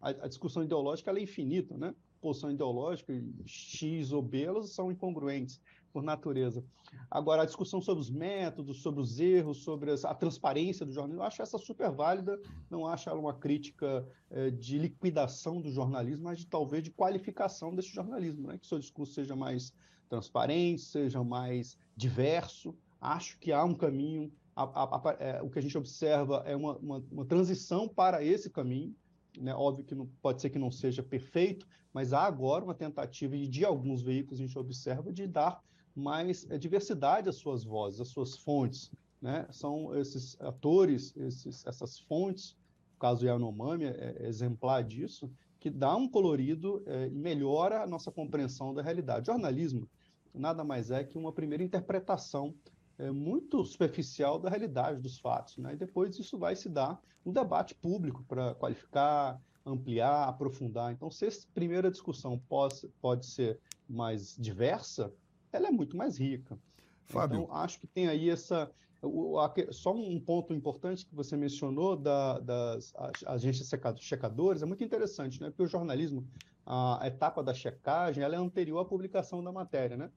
a, 0.00 0.10
a, 0.10 0.28
discussão 0.28 0.62
ideológica 0.62 1.10
é 1.10 1.20
infinita, 1.20 1.76
né? 1.76 1.94
Posição 2.20 2.50
ideológica, 2.50 3.12
X 3.46 4.12
ou 4.12 4.22
B, 4.22 4.42
elas 4.42 4.70
são 4.70 4.90
incongruentes 4.90 5.60
por 5.98 6.04
natureza. 6.04 6.64
Agora, 7.10 7.42
a 7.42 7.44
discussão 7.44 7.80
sobre 7.80 8.00
os 8.00 8.10
métodos, 8.10 8.82
sobre 8.82 9.00
os 9.00 9.18
erros, 9.18 9.58
sobre 9.58 9.90
a 9.90 10.14
transparência 10.14 10.86
do 10.86 10.92
jornalismo, 10.92 11.22
eu 11.22 11.26
acho 11.26 11.42
essa 11.42 11.58
super 11.58 11.90
válida, 11.90 12.40
não 12.70 12.86
acho 12.86 13.10
ela 13.10 13.18
uma 13.18 13.34
crítica 13.34 14.06
eh, 14.30 14.50
de 14.50 14.78
liquidação 14.78 15.60
do 15.60 15.70
jornalismo, 15.70 16.24
mas 16.24 16.38
de 16.38 16.46
talvez 16.46 16.84
de 16.84 16.92
qualificação 16.92 17.74
desse 17.74 17.88
jornalismo, 17.88 18.46
né? 18.46 18.58
que 18.58 18.66
seu 18.66 18.78
discurso 18.78 19.12
seja 19.12 19.34
mais 19.34 19.72
transparente, 20.08 20.82
seja 20.82 21.22
mais 21.24 21.76
diverso. 21.96 22.76
Acho 23.00 23.38
que 23.38 23.52
há 23.52 23.64
um 23.64 23.74
caminho, 23.74 24.32
a, 24.54 24.62
a, 24.62 24.96
a, 24.96 25.16
é, 25.18 25.42
o 25.42 25.50
que 25.50 25.58
a 25.58 25.62
gente 25.62 25.76
observa 25.76 26.44
é 26.46 26.54
uma, 26.54 26.76
uma, 26.76 27.04
uma 27.10 27.24
transição 27.24 27.88
para 27.88 28.22
esse 28.22 28.48
caminho, 28.48 28.94
né? 29.36 29.52
Óbvio 29.54 29.84
que 29.84 29.94
não, 29.94 30.06
pode 30.22 30.40
ser 30.40 30.50
que 30.50 30.58
não 30.58 30.70
seja 30.70 31.02
perfeito, 31.02 31.66
mas 31.92 32.12
há 32.12 32.22
agora 32.22 32.64
uma 32.64 32.74
tentativa 32.74 33.36
de, 33.36 33.48
de 33.48 33.64
alguns 33.64 34.00
veículos 34.02 34.38
a 34.38 34.42
gente 34.44 34.58
observa 34.58 35.12
de 35.12 35.26
dar 35.26 35.60
mais 35.98 36.48
é, 36.50 36.56
diversidade 36.56 37.28
às 37.28 37.36
suas 37.36 37.64
vozes, 37.64 38.00
às 38.00 38.08
suas 38.08 38.36
fontes. 38.36 38.90
Né? 39.20 39.46
São 39.50 39.98
esses 39.98 40.40
atores, 40.40 41.14
esses, 41.16 41.66
essas 41.66 41.98
fontes, 41.98 42.56
o 42.96 42.98
caso 43.00 43.26
Yanomami 43.26 43.84
é, 43.84 44.16
é 44.20 44.26
exemplar 44.26 44.84
disso, 44.84 45.30
que 45.58 45.68
dá 45.68 45.94
um 45.96 46.08
colorido 46.08 46.82
é, 46.86 47.08
e 47.08 47.14
melhora 47.14 47.82
a 47.82 47.86
nossa 47.86 48.12
compreensão 48.12 48.72
da 48.72 48.82
realidade. 48.82 49.26
jornalismo 49.26 49.88
nada 50.34 50.62
mais 50.62 50.90
é 50.90 51.02
que 51.02 51.18
uma 51.18 51.32
primeira 51.32 51.64
interpretação 51.64 52.54
é, 52.96 53.10
muito 53.10 53.64
superficial 53.64 54.38
da 54.38 54.48
realidade 54.48 55.00
dos 55.00 55.18
fatos. 55.18 55.56
Né? 55.58 55.74
E 55.74 55.76
depois 55.76 56.16
isso 56.18 56.38
vai 56.38 56.54
se 56.54 56.68
dar 56.68 57.00
um 57.24 57.32
debate 57.32 57.74
público 57.74 58.24
para 58.28 58.54
qualificar, 58.54 59.40
ampliar, 59.64 60.28
aprofundar. 60.28 60.92
Então, 60.92 61.10
se 61.10 61.26
essa 61.26 61.46
primeira 61.52 61.90
discussão 61.90 62.38
pode, 62.48 62.88
pode 63.00 63.26
ser 63.26 63.60
mais 63.88 64.36
diversa, 64.36 65.12
ela 65.52 65.68
é 65.68 65.70
muito 65.70 65.96
mais 65.96 66.18
rica. 66.18 66.58
Fábio. 67.06 67.42
Então, 67.42 67.56
acho 67.56 67.80
que 67.80 67.86
tem 67.86 68.08
aí 68.08 68.28
essa. 68.28 68.70
O, 69.00 69.38
a, 69.38 69.52
só 69.70 69.94
um 69.94 70.20
ponto 70.20 70.52
importante 70.52 71.06
que 71.06 71.14
você 71.14 71.36
mencionou 71.36 71.96
da, 71.96 72.38
das 72.40 72.92
agências 73.26 73.70
checadores 74.00 74.62
é 74.62 74.66
muito 74.66 74.82
interessante, 74.82 75.40
né? 75.40 75.48
Porque 75.50 75.62
o 75.62 75.66
jornalismo, 75.66 76.26
a 76.66 77.06
etapa 77.06 77.42
da 77.42 77.54
checagem, 77.54 78.22
ela 78.22 78.34
é 78.34 78.38
anterior 78.38 78.80
à 78.80 78.84
publicação 78.84 79.42
da 79.42 79.52
matéria, 79.52 79.96
né? 79.96 80.10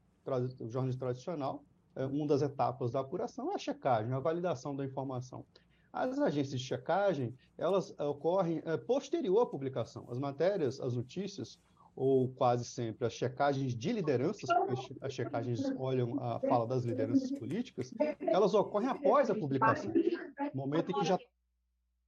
O 0.60 0.68
jornalismo 0.68 1.00
tradicional, 1.00 1.64
é, 1.96 2.06
uma 2.06 2.28
das 2.28 2.42
etapas 2.42 2.92
da 2.92 3.00
apuração 3.00 3.52
é 3.52 3.56
a 3.56 3.58
checagem, 3.58 4.14
a 4.14 4.20
validação 4.20 4.76
da 4.76 4.86
informação. 4.86 5.46
As 5.94 6.18
agências 6.20 6.60
de 6.60 6.66
checagem, 6.66 7.36
elas 7.58 7.94
ocorrem 8.00 8.62
é, 8.66 8.78
posterior 8.78 9.42
à 9.42 9.46
publicação. 9.46 10.06
As 10.10 10.18
matérias, 10.18 10.80
as 10.80 10.96
notícias, 10.96 11.60
ou 11.96 12.30
quase 12.34 12.66
sempre 12.66 13.06
as 13.06 13.14
checagens 13.14 13.76
de 13.76 13.92
lideranças, 13.92 14.50
as 15.02 15.14
checagens 15.14 15.62
olham 15.78 16.18
a 16.24 16.40
fala 16.40 16.66
das 16.66 16.84
lideranças 16.84 17.32
políticas, 17.32 17.94
elas 18.20 18.54
ocorrem 18.54 18.90
após 18.90 19.30
a 19.30 19.36
publicação, 19.36 19.92
momento 20.54 20.92
em 20.92 20.94
que 20.94 21.06
já 21.06 21.18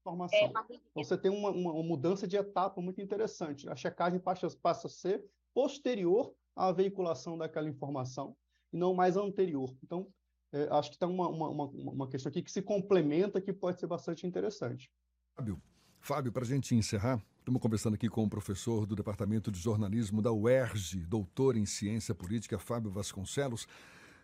informação. 0.03 0.51
Então 0.91 1.03
você 1.03 1.17
tem 1.17 1.31
uma, 1.31 1.49
uma, 1.49 1.71
uma, 1.71 1.83
mudança 1.83 2.27
de 2.27 2.35
etapa 2.35 2.81
muito 2.81 3.01
interessante. 3.01 3.69
A 3.69 3.75
checagem 3.75 4.19
passa, 4.19 4.47
passa 4.61 4.87
a 4.87 4.89
ser 4.89 5.23
posterior 5.53 6.33
à 6.55 6.71
veiculação 6.71 7.37
daquela 7.37 7.69
informação 7.69 8.35
e 8.71 8.77
não 8.77 8.93
mais 8.93 9.15
anterior. 9.15 9.73
Então, 9.81 10.07
é, 10.51 10.67
acho 10.71 10.91
que 10.91 10.97
tem 10.97 11.07
uma, 11.07 11.27
uma, 11.29 11.49
uma, 11.49 12.07
questão 12.07 12.29
aqui 12.29 12.43
que 12.43 12.51
se 12.51 12.61
complementa 12.61 13.41
que 13.41 13.53
pode 13.53 13.79
ser 13.79 13.87
bastante 13.87 14.27
interessante. 14.27 14.91
Fábio, 15.35 15.61
Fábio 15.99 16.31
para 16.31 16.43
a 16.43 16.47
gente 16.47 16.75
encerrar, 16.75 17.23
Estamos 17.43 17.61
conversando 17.61 17.95
aqui 17.95 18.07
com 18.07 18.23
o 18.23 18.29
professor 18.29 18.85
do 18.85 18.95
Departamento 18.95 19.51
de 19.51 19.59
Jornalismo 19.59 20.21
da 20.21 20.31
UERJ, 20.31 20.99
doutor 20.99 21.57
em 21.57 21.65
Ciência 21.65 22.15
Política, 22.15 22.57
Fábio 22.57 22.89
Vasconcelos. 22.89 23.67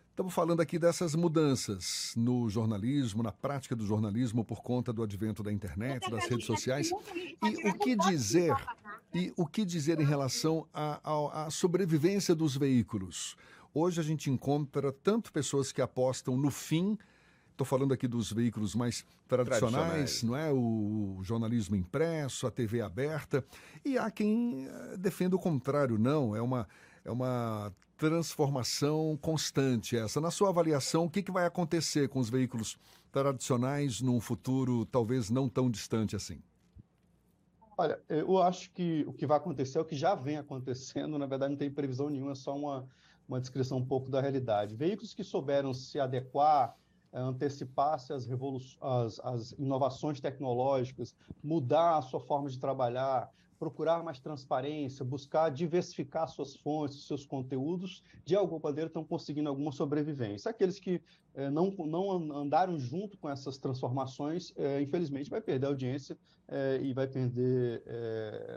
Estamos 0.08 0.32
falando 0.32 0.62
aqui 0.62 0.78
dessas 0.78 1.14
mudanças 1.14 2.14
no 2.16 2.48
jornalismo, 2.48 3.22
na 3.22 3.30
prática 3.30 3.76
do 3.76 3.84
jornalismo 3.84 4.42
por 4.42 4.62
conta 4.62 4.90
do 4.90 5.02
advento 5.02 5.42
da 5.42 5.52
internet, 5.52 6.10
das 6.10 6.30
redes 6.30 6.46
sociais. 6.46 6.90
E 7.14 7.68
o 7.68 7.74
que 7.74 7.94
dizer? 7.94 8.54
E 9.12 9.34
o 9.36 9.46
que 9.46 9.66
dizer 9.66 10.00
em 10.00 10.06
relação 10.06 10.66
à 10.72 11.46
sobrevivência 11.50 12.34
dos 12.34 12.56
veículos? 12.56 13.36
Hoje 13.74 14.00
a 14.00 14.02
gente 14.02 14.30
encontra 14.30 14.92
tanto 14.92 15.30
pessoas 15.30 15.72
que 15.72 15.82
apostam 15.82 16.38
no 16.38 16.50
fim 16.50 16.96
Estou 17.60 17.78
falando 17.78 17.92
aqui 17.92 18.08
dos 18.08 18.32
veículos 18.32 18.74
mais 18.74 19.04
tradicionais, 19.28 19.74
tradicionais, 19.74 20.22
não 20.22 20.34
é? 20.34 20.50
O 20.50 21.18
jornalismo 21.20 21.76
impresso, 21.76 22.46
a 22.46 22.50
TV 22.50 22.80
aberta. 22.80 23.44
E 23.84 23.98
há 23.98 24.10
quem 24.10 24.66
eh, 24.66 24.96
defenda 24.96 25.36
o 25.36 25.38
contrário, 25.38 25.98
não. 25.98 26.34
É 26.34 26.40
uma, 26.40 26.66
é 27.04 27.10
uma 27.10 27.70
transformação 27.98 29.18
constante 29.20 29.94
essa. 29.94 30.22
Na 30.22 30.30
sua 30.30 30.48
avaliação, 30.48 31.04
o 31.04 31.10
que, 31.10 31.22
que 31.22 31.30
vai 31.30 31.44
acontecer 31.44 32.08
com 32.08 32.18
os 32.18 32.30
veículos 32.30 32.78
tradicionais 33.12 34.00
num 34.00 34.22
futuro 34.22 34.86
talvez 34.86 35.28
não 35.28 35.46
tão 35.46 35.70
distante 35.70 36.16
assim? 36.16 36.40
Olha, 37.76 38.00
eu 38.08 38.42
acho 38.42 38.70
que 38.70 39.04
o 39.06 39.12
que 39.12 39.26
vai 39.26 39.36
acontecer 39.36 39.76
é 39.76 39.82
o 39.82 39.84
que 39.84 39.96
já 39.96 40.14
vem 40.14 40.38
acontecendo, 40.38 41.18
na 41.18 41.26
verdade 41.26 41.50
não 41.50 41.58
tem 41.58 41.70
previsão 41.70 42.08
nenhuma, 42.08 42.32
é 42.32 42.36
só 42.36 42.56
uma, 42.56 42.88
uma 43.28 43.38
descrição 43.38 43.76
um 43.76 43.84
pouco 43.84 44.10
da 44.10 44.18
realidade. 44.18 44.74
Veículos 44.74 45.12
que 45.12 45.22
souberam 45.22 45.74
se 45.74 46.00
adequar 46.00 46.74
antecipar-se 47.12 48.12
as, 48.12 49.52
inovações 49.58 50.20
tecnológicas, 50.20 51.14
mudar 51.42 51.98
a 51.98 52.02
sua 52.02 52.20
forma 52.20 52.48
de 52.48 52.58
trabalhar, 52.58 53.30
procurar 53.58 54.02
mais 54.02 54.18
transparência, 54.18 55.04
buscar 55.04 55.50
diversificar 55.50 56.26
suas 56.28 56.56
fontes, 56.56 57.06
seus 57.06 57.26
conteúdos, 57.26 58.02
de 58.24 58.34
alguma 58.34 58.58
maneira 58.58 58.86
estão 58.86 59.04
conseguindo 59.04 59.50
alguma 59.50 59.70
sobrevivência. 59.70 60.50
Aqueles 60.50 60.78
que 60.78 61.02
eh, 61.34 61.50
não, 61.50 61.70
não 61.70 62.32
andaram 62.38 62.78
junto 62.78 63.18
com 63.18 63.28
essas 63.28 63.58
transformações, 63.58 64.54
eh, 64.56 64.80
infelizmente, 64.80 65.28
vai 65.28 65.42
perder 65.42 65.66
audiência 65.66 66.16
e 66.82 66.92
vai 66.92 67.06
perder 67.06 67.84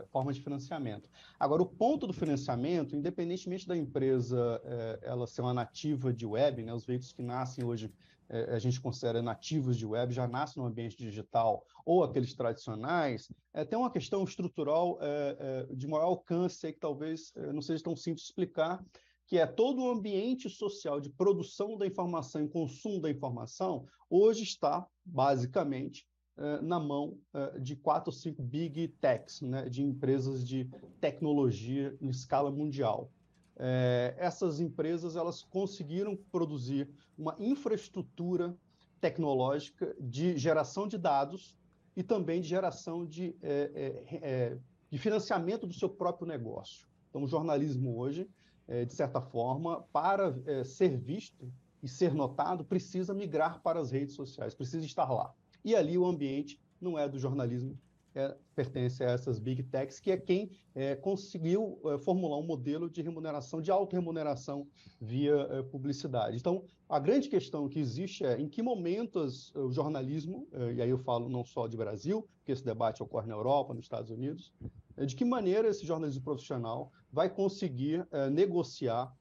forma 0.08 0.34
de 0.34 0.42
financiamento. 0.42 1.08
Agora, 1.40 1.62
o 1.62 1.66
ponto 1.68 2.08
do 2.08 2.14
financiamento, 2.14 2.96
independentemente 2.96 3.68
da 3.68 3.78
empresa 3.78 4.60
ela 5.04 5.28
ser 5.28 5.42
uma 5.42 5.54
nativa 5.54 6.12
de 6.12 6.26
web, 6.26 6.64
né, 6.64 6.74
os 6.74 6.88
veículos 6.88 7.14
que 7.14 7.22
nascem 7.22 7.64
hoje 7.64 7.86
é, 7.86 8.13
a 8.50 8.60
gente 8.60 8.82
considera 8.82 9.22
nativos 9.22 9.78
de 9.78 9.86
web, 9.86 10.14
já 10.14 10.28
nascem 10.28 10.62
no 10.62 10.68
ambiente 10.68 10.98
digital, 10.98 11.66
ou 11.86 12.04
aqueles 12.04 12.34
tradicionais, 12.34 13.32
é, 13.54 13.64
tem 13.64 13.78
uma 13.78 13.92
questão 13.92 14.24
estrutural 14.24 14.98
é, 15.02 15.68
é, 15.70 15.76
de 15.76 15.88
maior 15.88 16.06
alcance 16.06 16.74
que 16.74 16.80
talvez 16.80 17.32
é, 17.36 17.54
não 17.54 17.62
seja 17.62 17.84
tão 17.84 17.96
simples 17.96 18.26
explicar, 18.26 18.84
que 19.28 19.38
é 19.38 19.46
todo 19.46 19.84
o 19.84 19.92
ambiente 19.92 20.50
social 20.50 21.00
de 21.00 21.10
produção 21.10 21.78
da 21.78 21.88
informação 21.88 22.44
e 22.44 22.50
consumo 22.50 23.00
da 23.00 23.10
informação, 23.10 23.86
hoje 24.10 24.44
está, 24.44 24.86
basicamente, 25.06 26.08
é, 26.36 26.62
na 26.62 26.80
mão 26.80 27.20
de 27.62 27.76
quatro 27.76 28.10
ou 28.10 28.18
cinco 28.18 28.42
big 28.42 28.88
techs, 29.00 29.42
né, 29.42 29.70
de 29.70 29.84
empresas 29.84 30.44
de 30.44 30.68
tecnologia 31.00 31.96
em 32.02 32.10
escala 32.10 32.52
mundial 32.52 33.12
é, 33.58 34.16
essas 34.18 34.60
empresas 34.60 35.16
elas 35.16 35.44
conseguiram 35.44 36.16
produzir 36.32 36.90
uma 37.18 37.36
infraestrutura 37.40 38.56
tecnológica 39.00 39.96
de 40.00 40.38
geração 40.38 40.88
de 40.88 40.98
dados 40.98 41.56
e 41.96 42.02
também 42.02 42.42
de 42.42 42.48
geração 42.48 43.06
de, 43.06 43.36
é, 43.42 43.72
é, 43.76 44.18
é 44.22 44.58
de 44.90 44.98
financiamento 44.98 45.68
do 45.68 45.74
seu 45.74 45.90
próprio 45.90 46.28
negócio. 46.28 46.88
Então, 47.10 47.24
o 47.24 47.28
jornalismo 47.28 47.98
hoje, 47.98 48.30
é, 48.68 48.86
de 48.86 48.94
certa 48.94 49.22
forma, 49.22 49.84
para 49.92 50.40
é, 50.46 50.64
ser 50.64 50.98
visto 50.98 51.52
e 51.82 51.88
ser 51.88 52.14
notado, 52.14 52.64
precisa 52.64 53.14
migrar 53.14 53.62
para 53.62 53.80
as 53.80 53.92
redes 53.92 54.16
sociais, 54.16 54.56
precisa 54.56 54.86
estar 54.86 55.12
lá. 55.12 55.34
E 55.64 55.76
ali 55.76 55.98
o 55.98 56.06
ambiente 56.06 56.60
não 56.80 56.98
é 56.98 57.08
do 57.08 57.20
jornalismo 57.20 57.78
é, 58.16 58.36
pertence 58.56 59.04
a 59.04 59.12
essas 59.12 59.40
big 59.40 59.64
techs, 59.64 60.00
que 60.00 60.12
é 60.12 60.18
quem 60.18 60.52
é, 60.76 60.96
conseguiu 60.96 61.80
é, 61.86 61.98
formular 61.98 62.38
um 62.38 62.46
modelo 62.46 62.90
de 62.90 63.02
remuneração, 63.02 63.62
de 63.62 63.72
autorremuneração 63.72 64.68
via 65.02 65.36
é, 65.50 65.64
publicidade. 65.64 66.38
Então, 66.38 66.64
a 66.88 67.00
grande 67.00 67.28
questão 67.28 67.68
que 67.68 67.80
existe 67.80 68.24
é 68.24 68.40
em 68.40 68.48
que 68.48 68.62
momentos 68.62 69.52
o 69.56 69.72
jornalismo, 69.72 70.48
é, 70.52 70.74
e 70.74 70.82
aí 70.82 70.90
eu 70.90 70.98
falo 70.98 71.28
não 71.28 71.44
só 71.44 71.68
de 71.68 71.76
Brasil, 71.76 72.28
porque 72.38 72.52
esse 72.52 72.64
debate 72.64 73.02
ocorre 73.02 73.28
na 73.28 73.34
Europa, 73.34 73.74
nos 73.74 73.86
Estados 73.86 74.12
Unidos, 74.12 74.54
é, 74.96 75.06
de 75.06 75.16
que 75.16 75.26
maneira 75.26 75.68
esse 75.68 75.86
jornalismo 75.86 76.24
profissional 76.24 76.92
vai 77.12 77.30
conseguir 77.30 78.08
negociar 78.32 79.14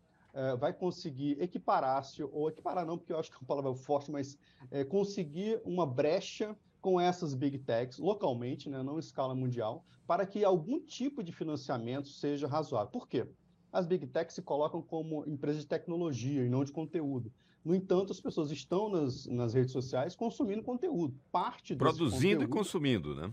vai 0.59 0.73
conseguir 0.73 1.39
equiparar-se, 1.43 2.23
ou 2.23 2.49
equiparar 2.49 2.87
não, 2.87 2.97
porque 2.97 3.13
eu 3.13 3.19
acho 3.19 3.31
que 3.31 3.37
é 3.37 3.39
uma 3.41 3.47
palavra 3.47 3.75
forte, 3.75 4.11
mas 4.11 4.39
conseguir 4.89 5.61
uma 5.63 5.85
brecha 5.85 6.57
com 6.83 7.01
essas 7.01 7.33
big 7.33 7.59
techs 7.59 7.99
localmente, 7.99 8.69
né, 8.69 8.83
não 8.83 8.97
em 8.97 8.99
escala 8.99 9.35
mundial, 9.35 9.87
para 10.07 10.27
que 10.27 10.45
algum 10.45 10.81
tipo 10.81 11.23
de 11.23 11.33
financiamento 11.33 12.09
seja 12.09 12.49
razoável. 12.49 12.91
Por 12.91 13.09
quê? 13.09 13.27
As 13.73 13.87
big 13.87 14.07
techs 14.09 14.35
se 14.35 14.43
colocam 14.43 14.83
como 14.83 15.25
empresas 15.27 15.63
de 15.63 15.69
tecnologia 15.69 16.45
e 16.45 16.51
não 16.51 16.65
de 16.65 16.73
conteúdo. 16.73 17.33
No 17.65 17.75
entanto, 17.75 18.11
as 18.13 18.21
pessoas 18.21 18.51
estão 18.51 18.91
nas, 18.91 19.27
nas 19.27 19.55
redes 19.55 19.71
sociais 19.71 20.17
consumindo 20.17 20.65
conteúdo. 20.65 21.15
Parte 21.31 21.77
Produzindo 21.77 22.41
conteúdo, 22.41 22.45
e 22.45 22.49
consumindo, 22.49 23.15
né? 23.15 23.33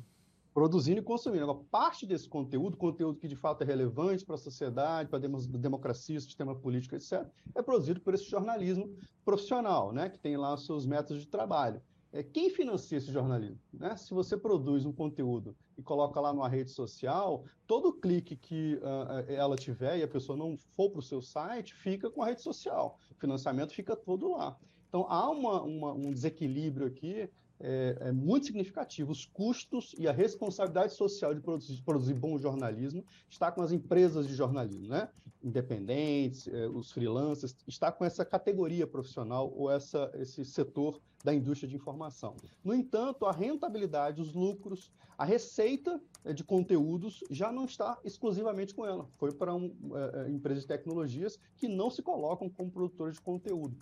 Produzindo 0.54 1.00
e 1.00 1.04
consumindo. 1.04 1.44
Agora, 1.44 1.66
parte 1.72 2.06
desse 2.06 2.30
conteúdo, 2.30 2.78
conteúdo 2.78 3.18
que 3.18 3.28
de 3.28 3.36
fato 3.36 3.64
é 3.64 3.66
relevante 3.66 4.24
para 4.24 4.36
a 4.36 4.38
sociedade, 4.38 5.10
para 5.10 5.18
a 5.18 5.58
democracia, 5.58 6.20
sistema 6.20 6.56
político, 6.56 6.96
etc., 6.96 7.28
é 7.56 7.64
produzido 7.64 8.00
por 8.00 8.14
esse 8.14 8.26
jornalismo 8.26 8.96
profissional, 9.26 9.92
né? 9.92 10.08
que 10.08 10.20
tem 10.20 10.38
lá 10.38 10.54
os 10.54 10.68
seus 10.68 10.86
métodos 10.86 11.24
de 11.24 11.28
trabalho 11.28 11.82
é, 12.12 12.24
quem 12.24 12.50
financia 12.50 12.98
esse 12.98 13.12
jornalismo? 13.12 13.60
Né? 13.72 13.96
Se 13.96 14.14
você 14.14 14.36
produz 14.36 14.86
um 14.86 14.92
conteúdo 14.92 15.56
e 15.78 15.84
coloca 15.84 16.20
lá 16.20 16.34
numa 16.34 16.50
rede 16.50 16.72
social, 16.72 17.46
todo 17.68 17.94
clique 17.94 18.36
que 18.36 18.76
uh, 18.76 19.32
ela 19.32 19.56
tiver 19.56 20.00
e 20.00 20.04
a 20.04 20.08
pessoa 20.08 20.38
não 20.38 20.58
for 20.76 20.90
para 20.90 21.00
o 21.00 21.04
seu 21.04 21.22
site, 21.22 21.74
fica 21.76 22.10
com 22.10 22.24
a 22.24 22.28
rede 22.28 22.42
social. 22.42 22.98
O 23.12 23.16
financiamento 23.16 23.74
fica 23.74 23.96
todo 23.96 24.32
lá. 24.32 24.58
Então, 24.88 25.06
há 25.08 25.30
uma, 25.30 25.62
uma, 25.62 25.94
um 25.94 26.12
desequilíbrio 26.12 26.88
aqui 26.88 27.30
é, 27.60 27.98
é, 28.02 28.12
muito 28.12 28.46
significativo. 28.46 29.12
Os 29.12 29.26
custos 29.26 29.94
e 29.98 30.08
a 30.08 30.12
responsabilidade 30.12 30.94
social 30.94 31.34
de 31.34 31.42
produzir, 31.42 31.76
de 31.76 31.82
produzir 31.82 32.14
bom 32.14 32.38
jornalismo 32.38 33.04
está 33.30 33.52
com 33.52 33.62
as 33.62 33.72
empresas 33.72 34.28
de 34.28 34.34
jornalismo, 34.34 34.88
né? 34.88 35.10
independentes, 35.44 36.48
é, 36.48 36.68
os 36.68 36.92
freelancers, 36.92 37.56
está 37.68 37.92
com 37.92 38.04
essa 38.04 38.26
categoria 38.26 38.86
profissional 38.86 39.54
ou 39.56 39.72
essa, 39.72 40.12
esse 40.16 40.44
setor 40.44 41.00
da 41.24 41.34
indústria 41.34 41.68
de 41.68 41.76
informação. 41.76 42.36
No 42.64 42.74
entanto, 42.74 43.26
a 43.26 43.32
rentabilidade, 43.32 44.22
os 44.22 44.34
lucros, 44.34 44.92
a 45.18 45.26
receita 45.26 46.02
é, 46.24 46.34
de 46.34 46.44
conteúdos 46.44 47.24
já 47.30 47.52
não 47.52 47.66
está 47.66 47.98
exclusivamente 48.04 48.74
com 48.74 48.86
ela. 48.86 49.08
Foi 49.18 49.32
para 49.34 49.54
um, 49.54 49.74
é, 49.94 50.28
é, 50.28 50.30
empresas 50.30 50.64
de 50.64 50.68
tecnologias 50.68 51.38
que 51.58 51.68
não 51.68 51.90
se 51.90 52.02
colocam 52.02 52.50
como 52.50 52.72
produtores 52.72 53.16
de 53.16 53.22
conteúdo. 53.22 53.78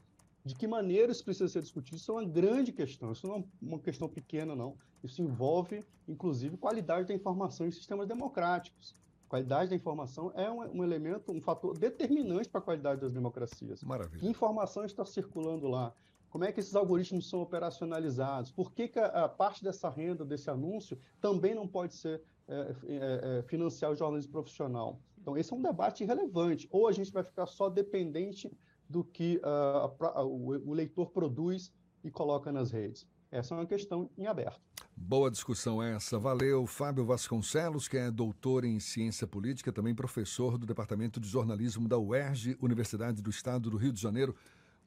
De 0.48 0.56
que 0.56 0.66
maneira 0.66 1.12
isso 1.12 1.24
precisa 1.24 1.50
ser 1.50 1.62
discutido? 1.62 1.98
Isso 1.98 2.12
é 2.12 2.16
uma 2.16 2.26
grande 2.26 2.72
questão, 2.72 3.12
isso 3.12 3.28
não 3.28 3.36
é 3.36 3.44
uma 3.62 3.80
questão 3.80 4.08
pequena, 4.08 4.56
não. 4.56 4.78
Isso 5.04 5.22
envolve, 5.22 5.86
inclusive, 6.08 6.56
qualidade 6.58 7.08
da 7.08 7.14
informação 7.14 7.68
em 7.68 7.72
sistemas 7.72 8.08
democráticos. 8.08 8.96
Qualidade 9.28 9.70
da 9.70 9.76
informação 9.76 10.32
é 10.36 10.50
um, 10.50 10.78
um 10.78 10.84
elemento, 10.84 11.34
um 11.34 11.42
fator 11.42 11.78
determinante 11.78 12.48
para 12.48 12.60
a 12.60 12.64
qualidade 12.64 13.02
das 13.02 13.12
democracias. 13.12 13.84
Maravilha. 13.84 14.20
Que 14.20 14.28
informação 14.28 14.86
está 14.86 15.04
circulando 15.04 15.68
lá? 15.68 15.94
Como 16.30 16.46
é 16.46 16.52
que 16.52 16.62
esses 16.62 16.76
algoritmos 16.76 17.30
são 17.30 17.42
operacionalizados? 17.42 18.52
Por 18.52 18.72
que, 18.72 18.88
que 18.88 19.00
a, 19.00 19.26
a 19.26 19.30
parte 19.30 19.64
dessa 19.64 19.90
renda, 19.90 20.24
desse 20.24 20.50
anúncio, 20.50 20.98
também 21.20 21.54
não 21.54 21.68
pode 21.68 21.94
ser 21.94 22.22
é, 22.48 22.76
é, 22.88 23.40
é, 23.40 23.42
financiar 23.44 23.92
o 23.92 23.96
jornalismo 23.96 24.32
profissional? 24.32 25.02
Então, 25.20 25.38
esse 25.38 25.52
é 25.52 25.56
um 25.56 25.62
debate 25.62 26.06
relevante. 26.06 26.68
Ou 26.72 26.88
a 26.88 26.94
gente 26.94 27.12
vai 27.12 27.24
ficar 27.24 27.48
só 27.48 27.70
dependente 27.70 28.50
do 28.90 29.04
que 29.04 29.42
uh, 29.44 30.24
o, 30.24 30.70
o 30.70 30.74
leitor 30.74 31.12
produz 31.12 31.74
e 32.04 32.12
coloca 32.12 32.52
nas 32.52 32.72
redes. 32.72 33.08
Essa 33.30 33.54
é 33.54 33.58
uma 33.58 33.66
questão 33.66 34.10
em 34.18 34.26
aberto. 34.26 34.62
Boa 34.96 35.30
discussão 35.30 35.84
essa. 35.84 36.18
Valeu, 36.18 36.66
Fábio 36.66 37.06
Vasconcelos, 37.06 37.88
que 37.88 37.98
é 37.98 38.10
doutor 38.10 38.64
em 38.64 38.80
ciência 38.80 39.28
política, 39.28 39.72
também 39.72 39.94
professor 39.94 40.58
do 40.58 40.66
Departamento 40.66 41.20
de 41.20 41.28
Jornalismo 41.28 41.88
da 41.88 41.98
UERJ, 41.98 42.58
Universidade 42.62 43.22
do 43.22 43.30
Estado 43.30 43.70
do 43.70 43.78
Rio 43.78 43.92
de 43.92 44.02
Janeiro. 44.02 44.36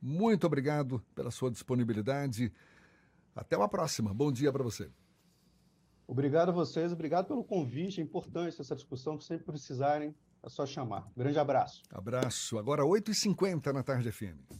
Muito 0.00 0.46
obrigado 0.46 1.00
pela 1.14 1.30
sua 1.30 1.50
disponibilidade. 1.50 2.52
Até 3.36 3.56
uma 3.56 3.68
próxima. 3.68 4.12
Bom 4.12 4.32
dia 4.32 4.50
para 4.50 4.64
você. 4.64 4.90
Obrigado 6.06 6.48
a 6.48 6.52
vocês, 6.52 6.92
obrigado 6.92 7.26
pelo 7.26 7.44
convite. 7.44 8.00
É 8.00 8.04
importante 8.04 8.60
essa 8.60 8.74
discussão, 8.74 9.20
se 9.20 9.28
sempre 9.28 9.44
precisarem, 9.44 10.12
é 10.42 10.48
só 10.48 10.64
chamar. 10.66 11.06
Grande 11.16 11.38
abraço. 11.38 11.82
Abraço. 11.92 12.58
Agora 12.58 12.82
8h50 12.82 13.72
na 13.72 13.82
tarde 13.82 14.10
FM. 14.10 14.50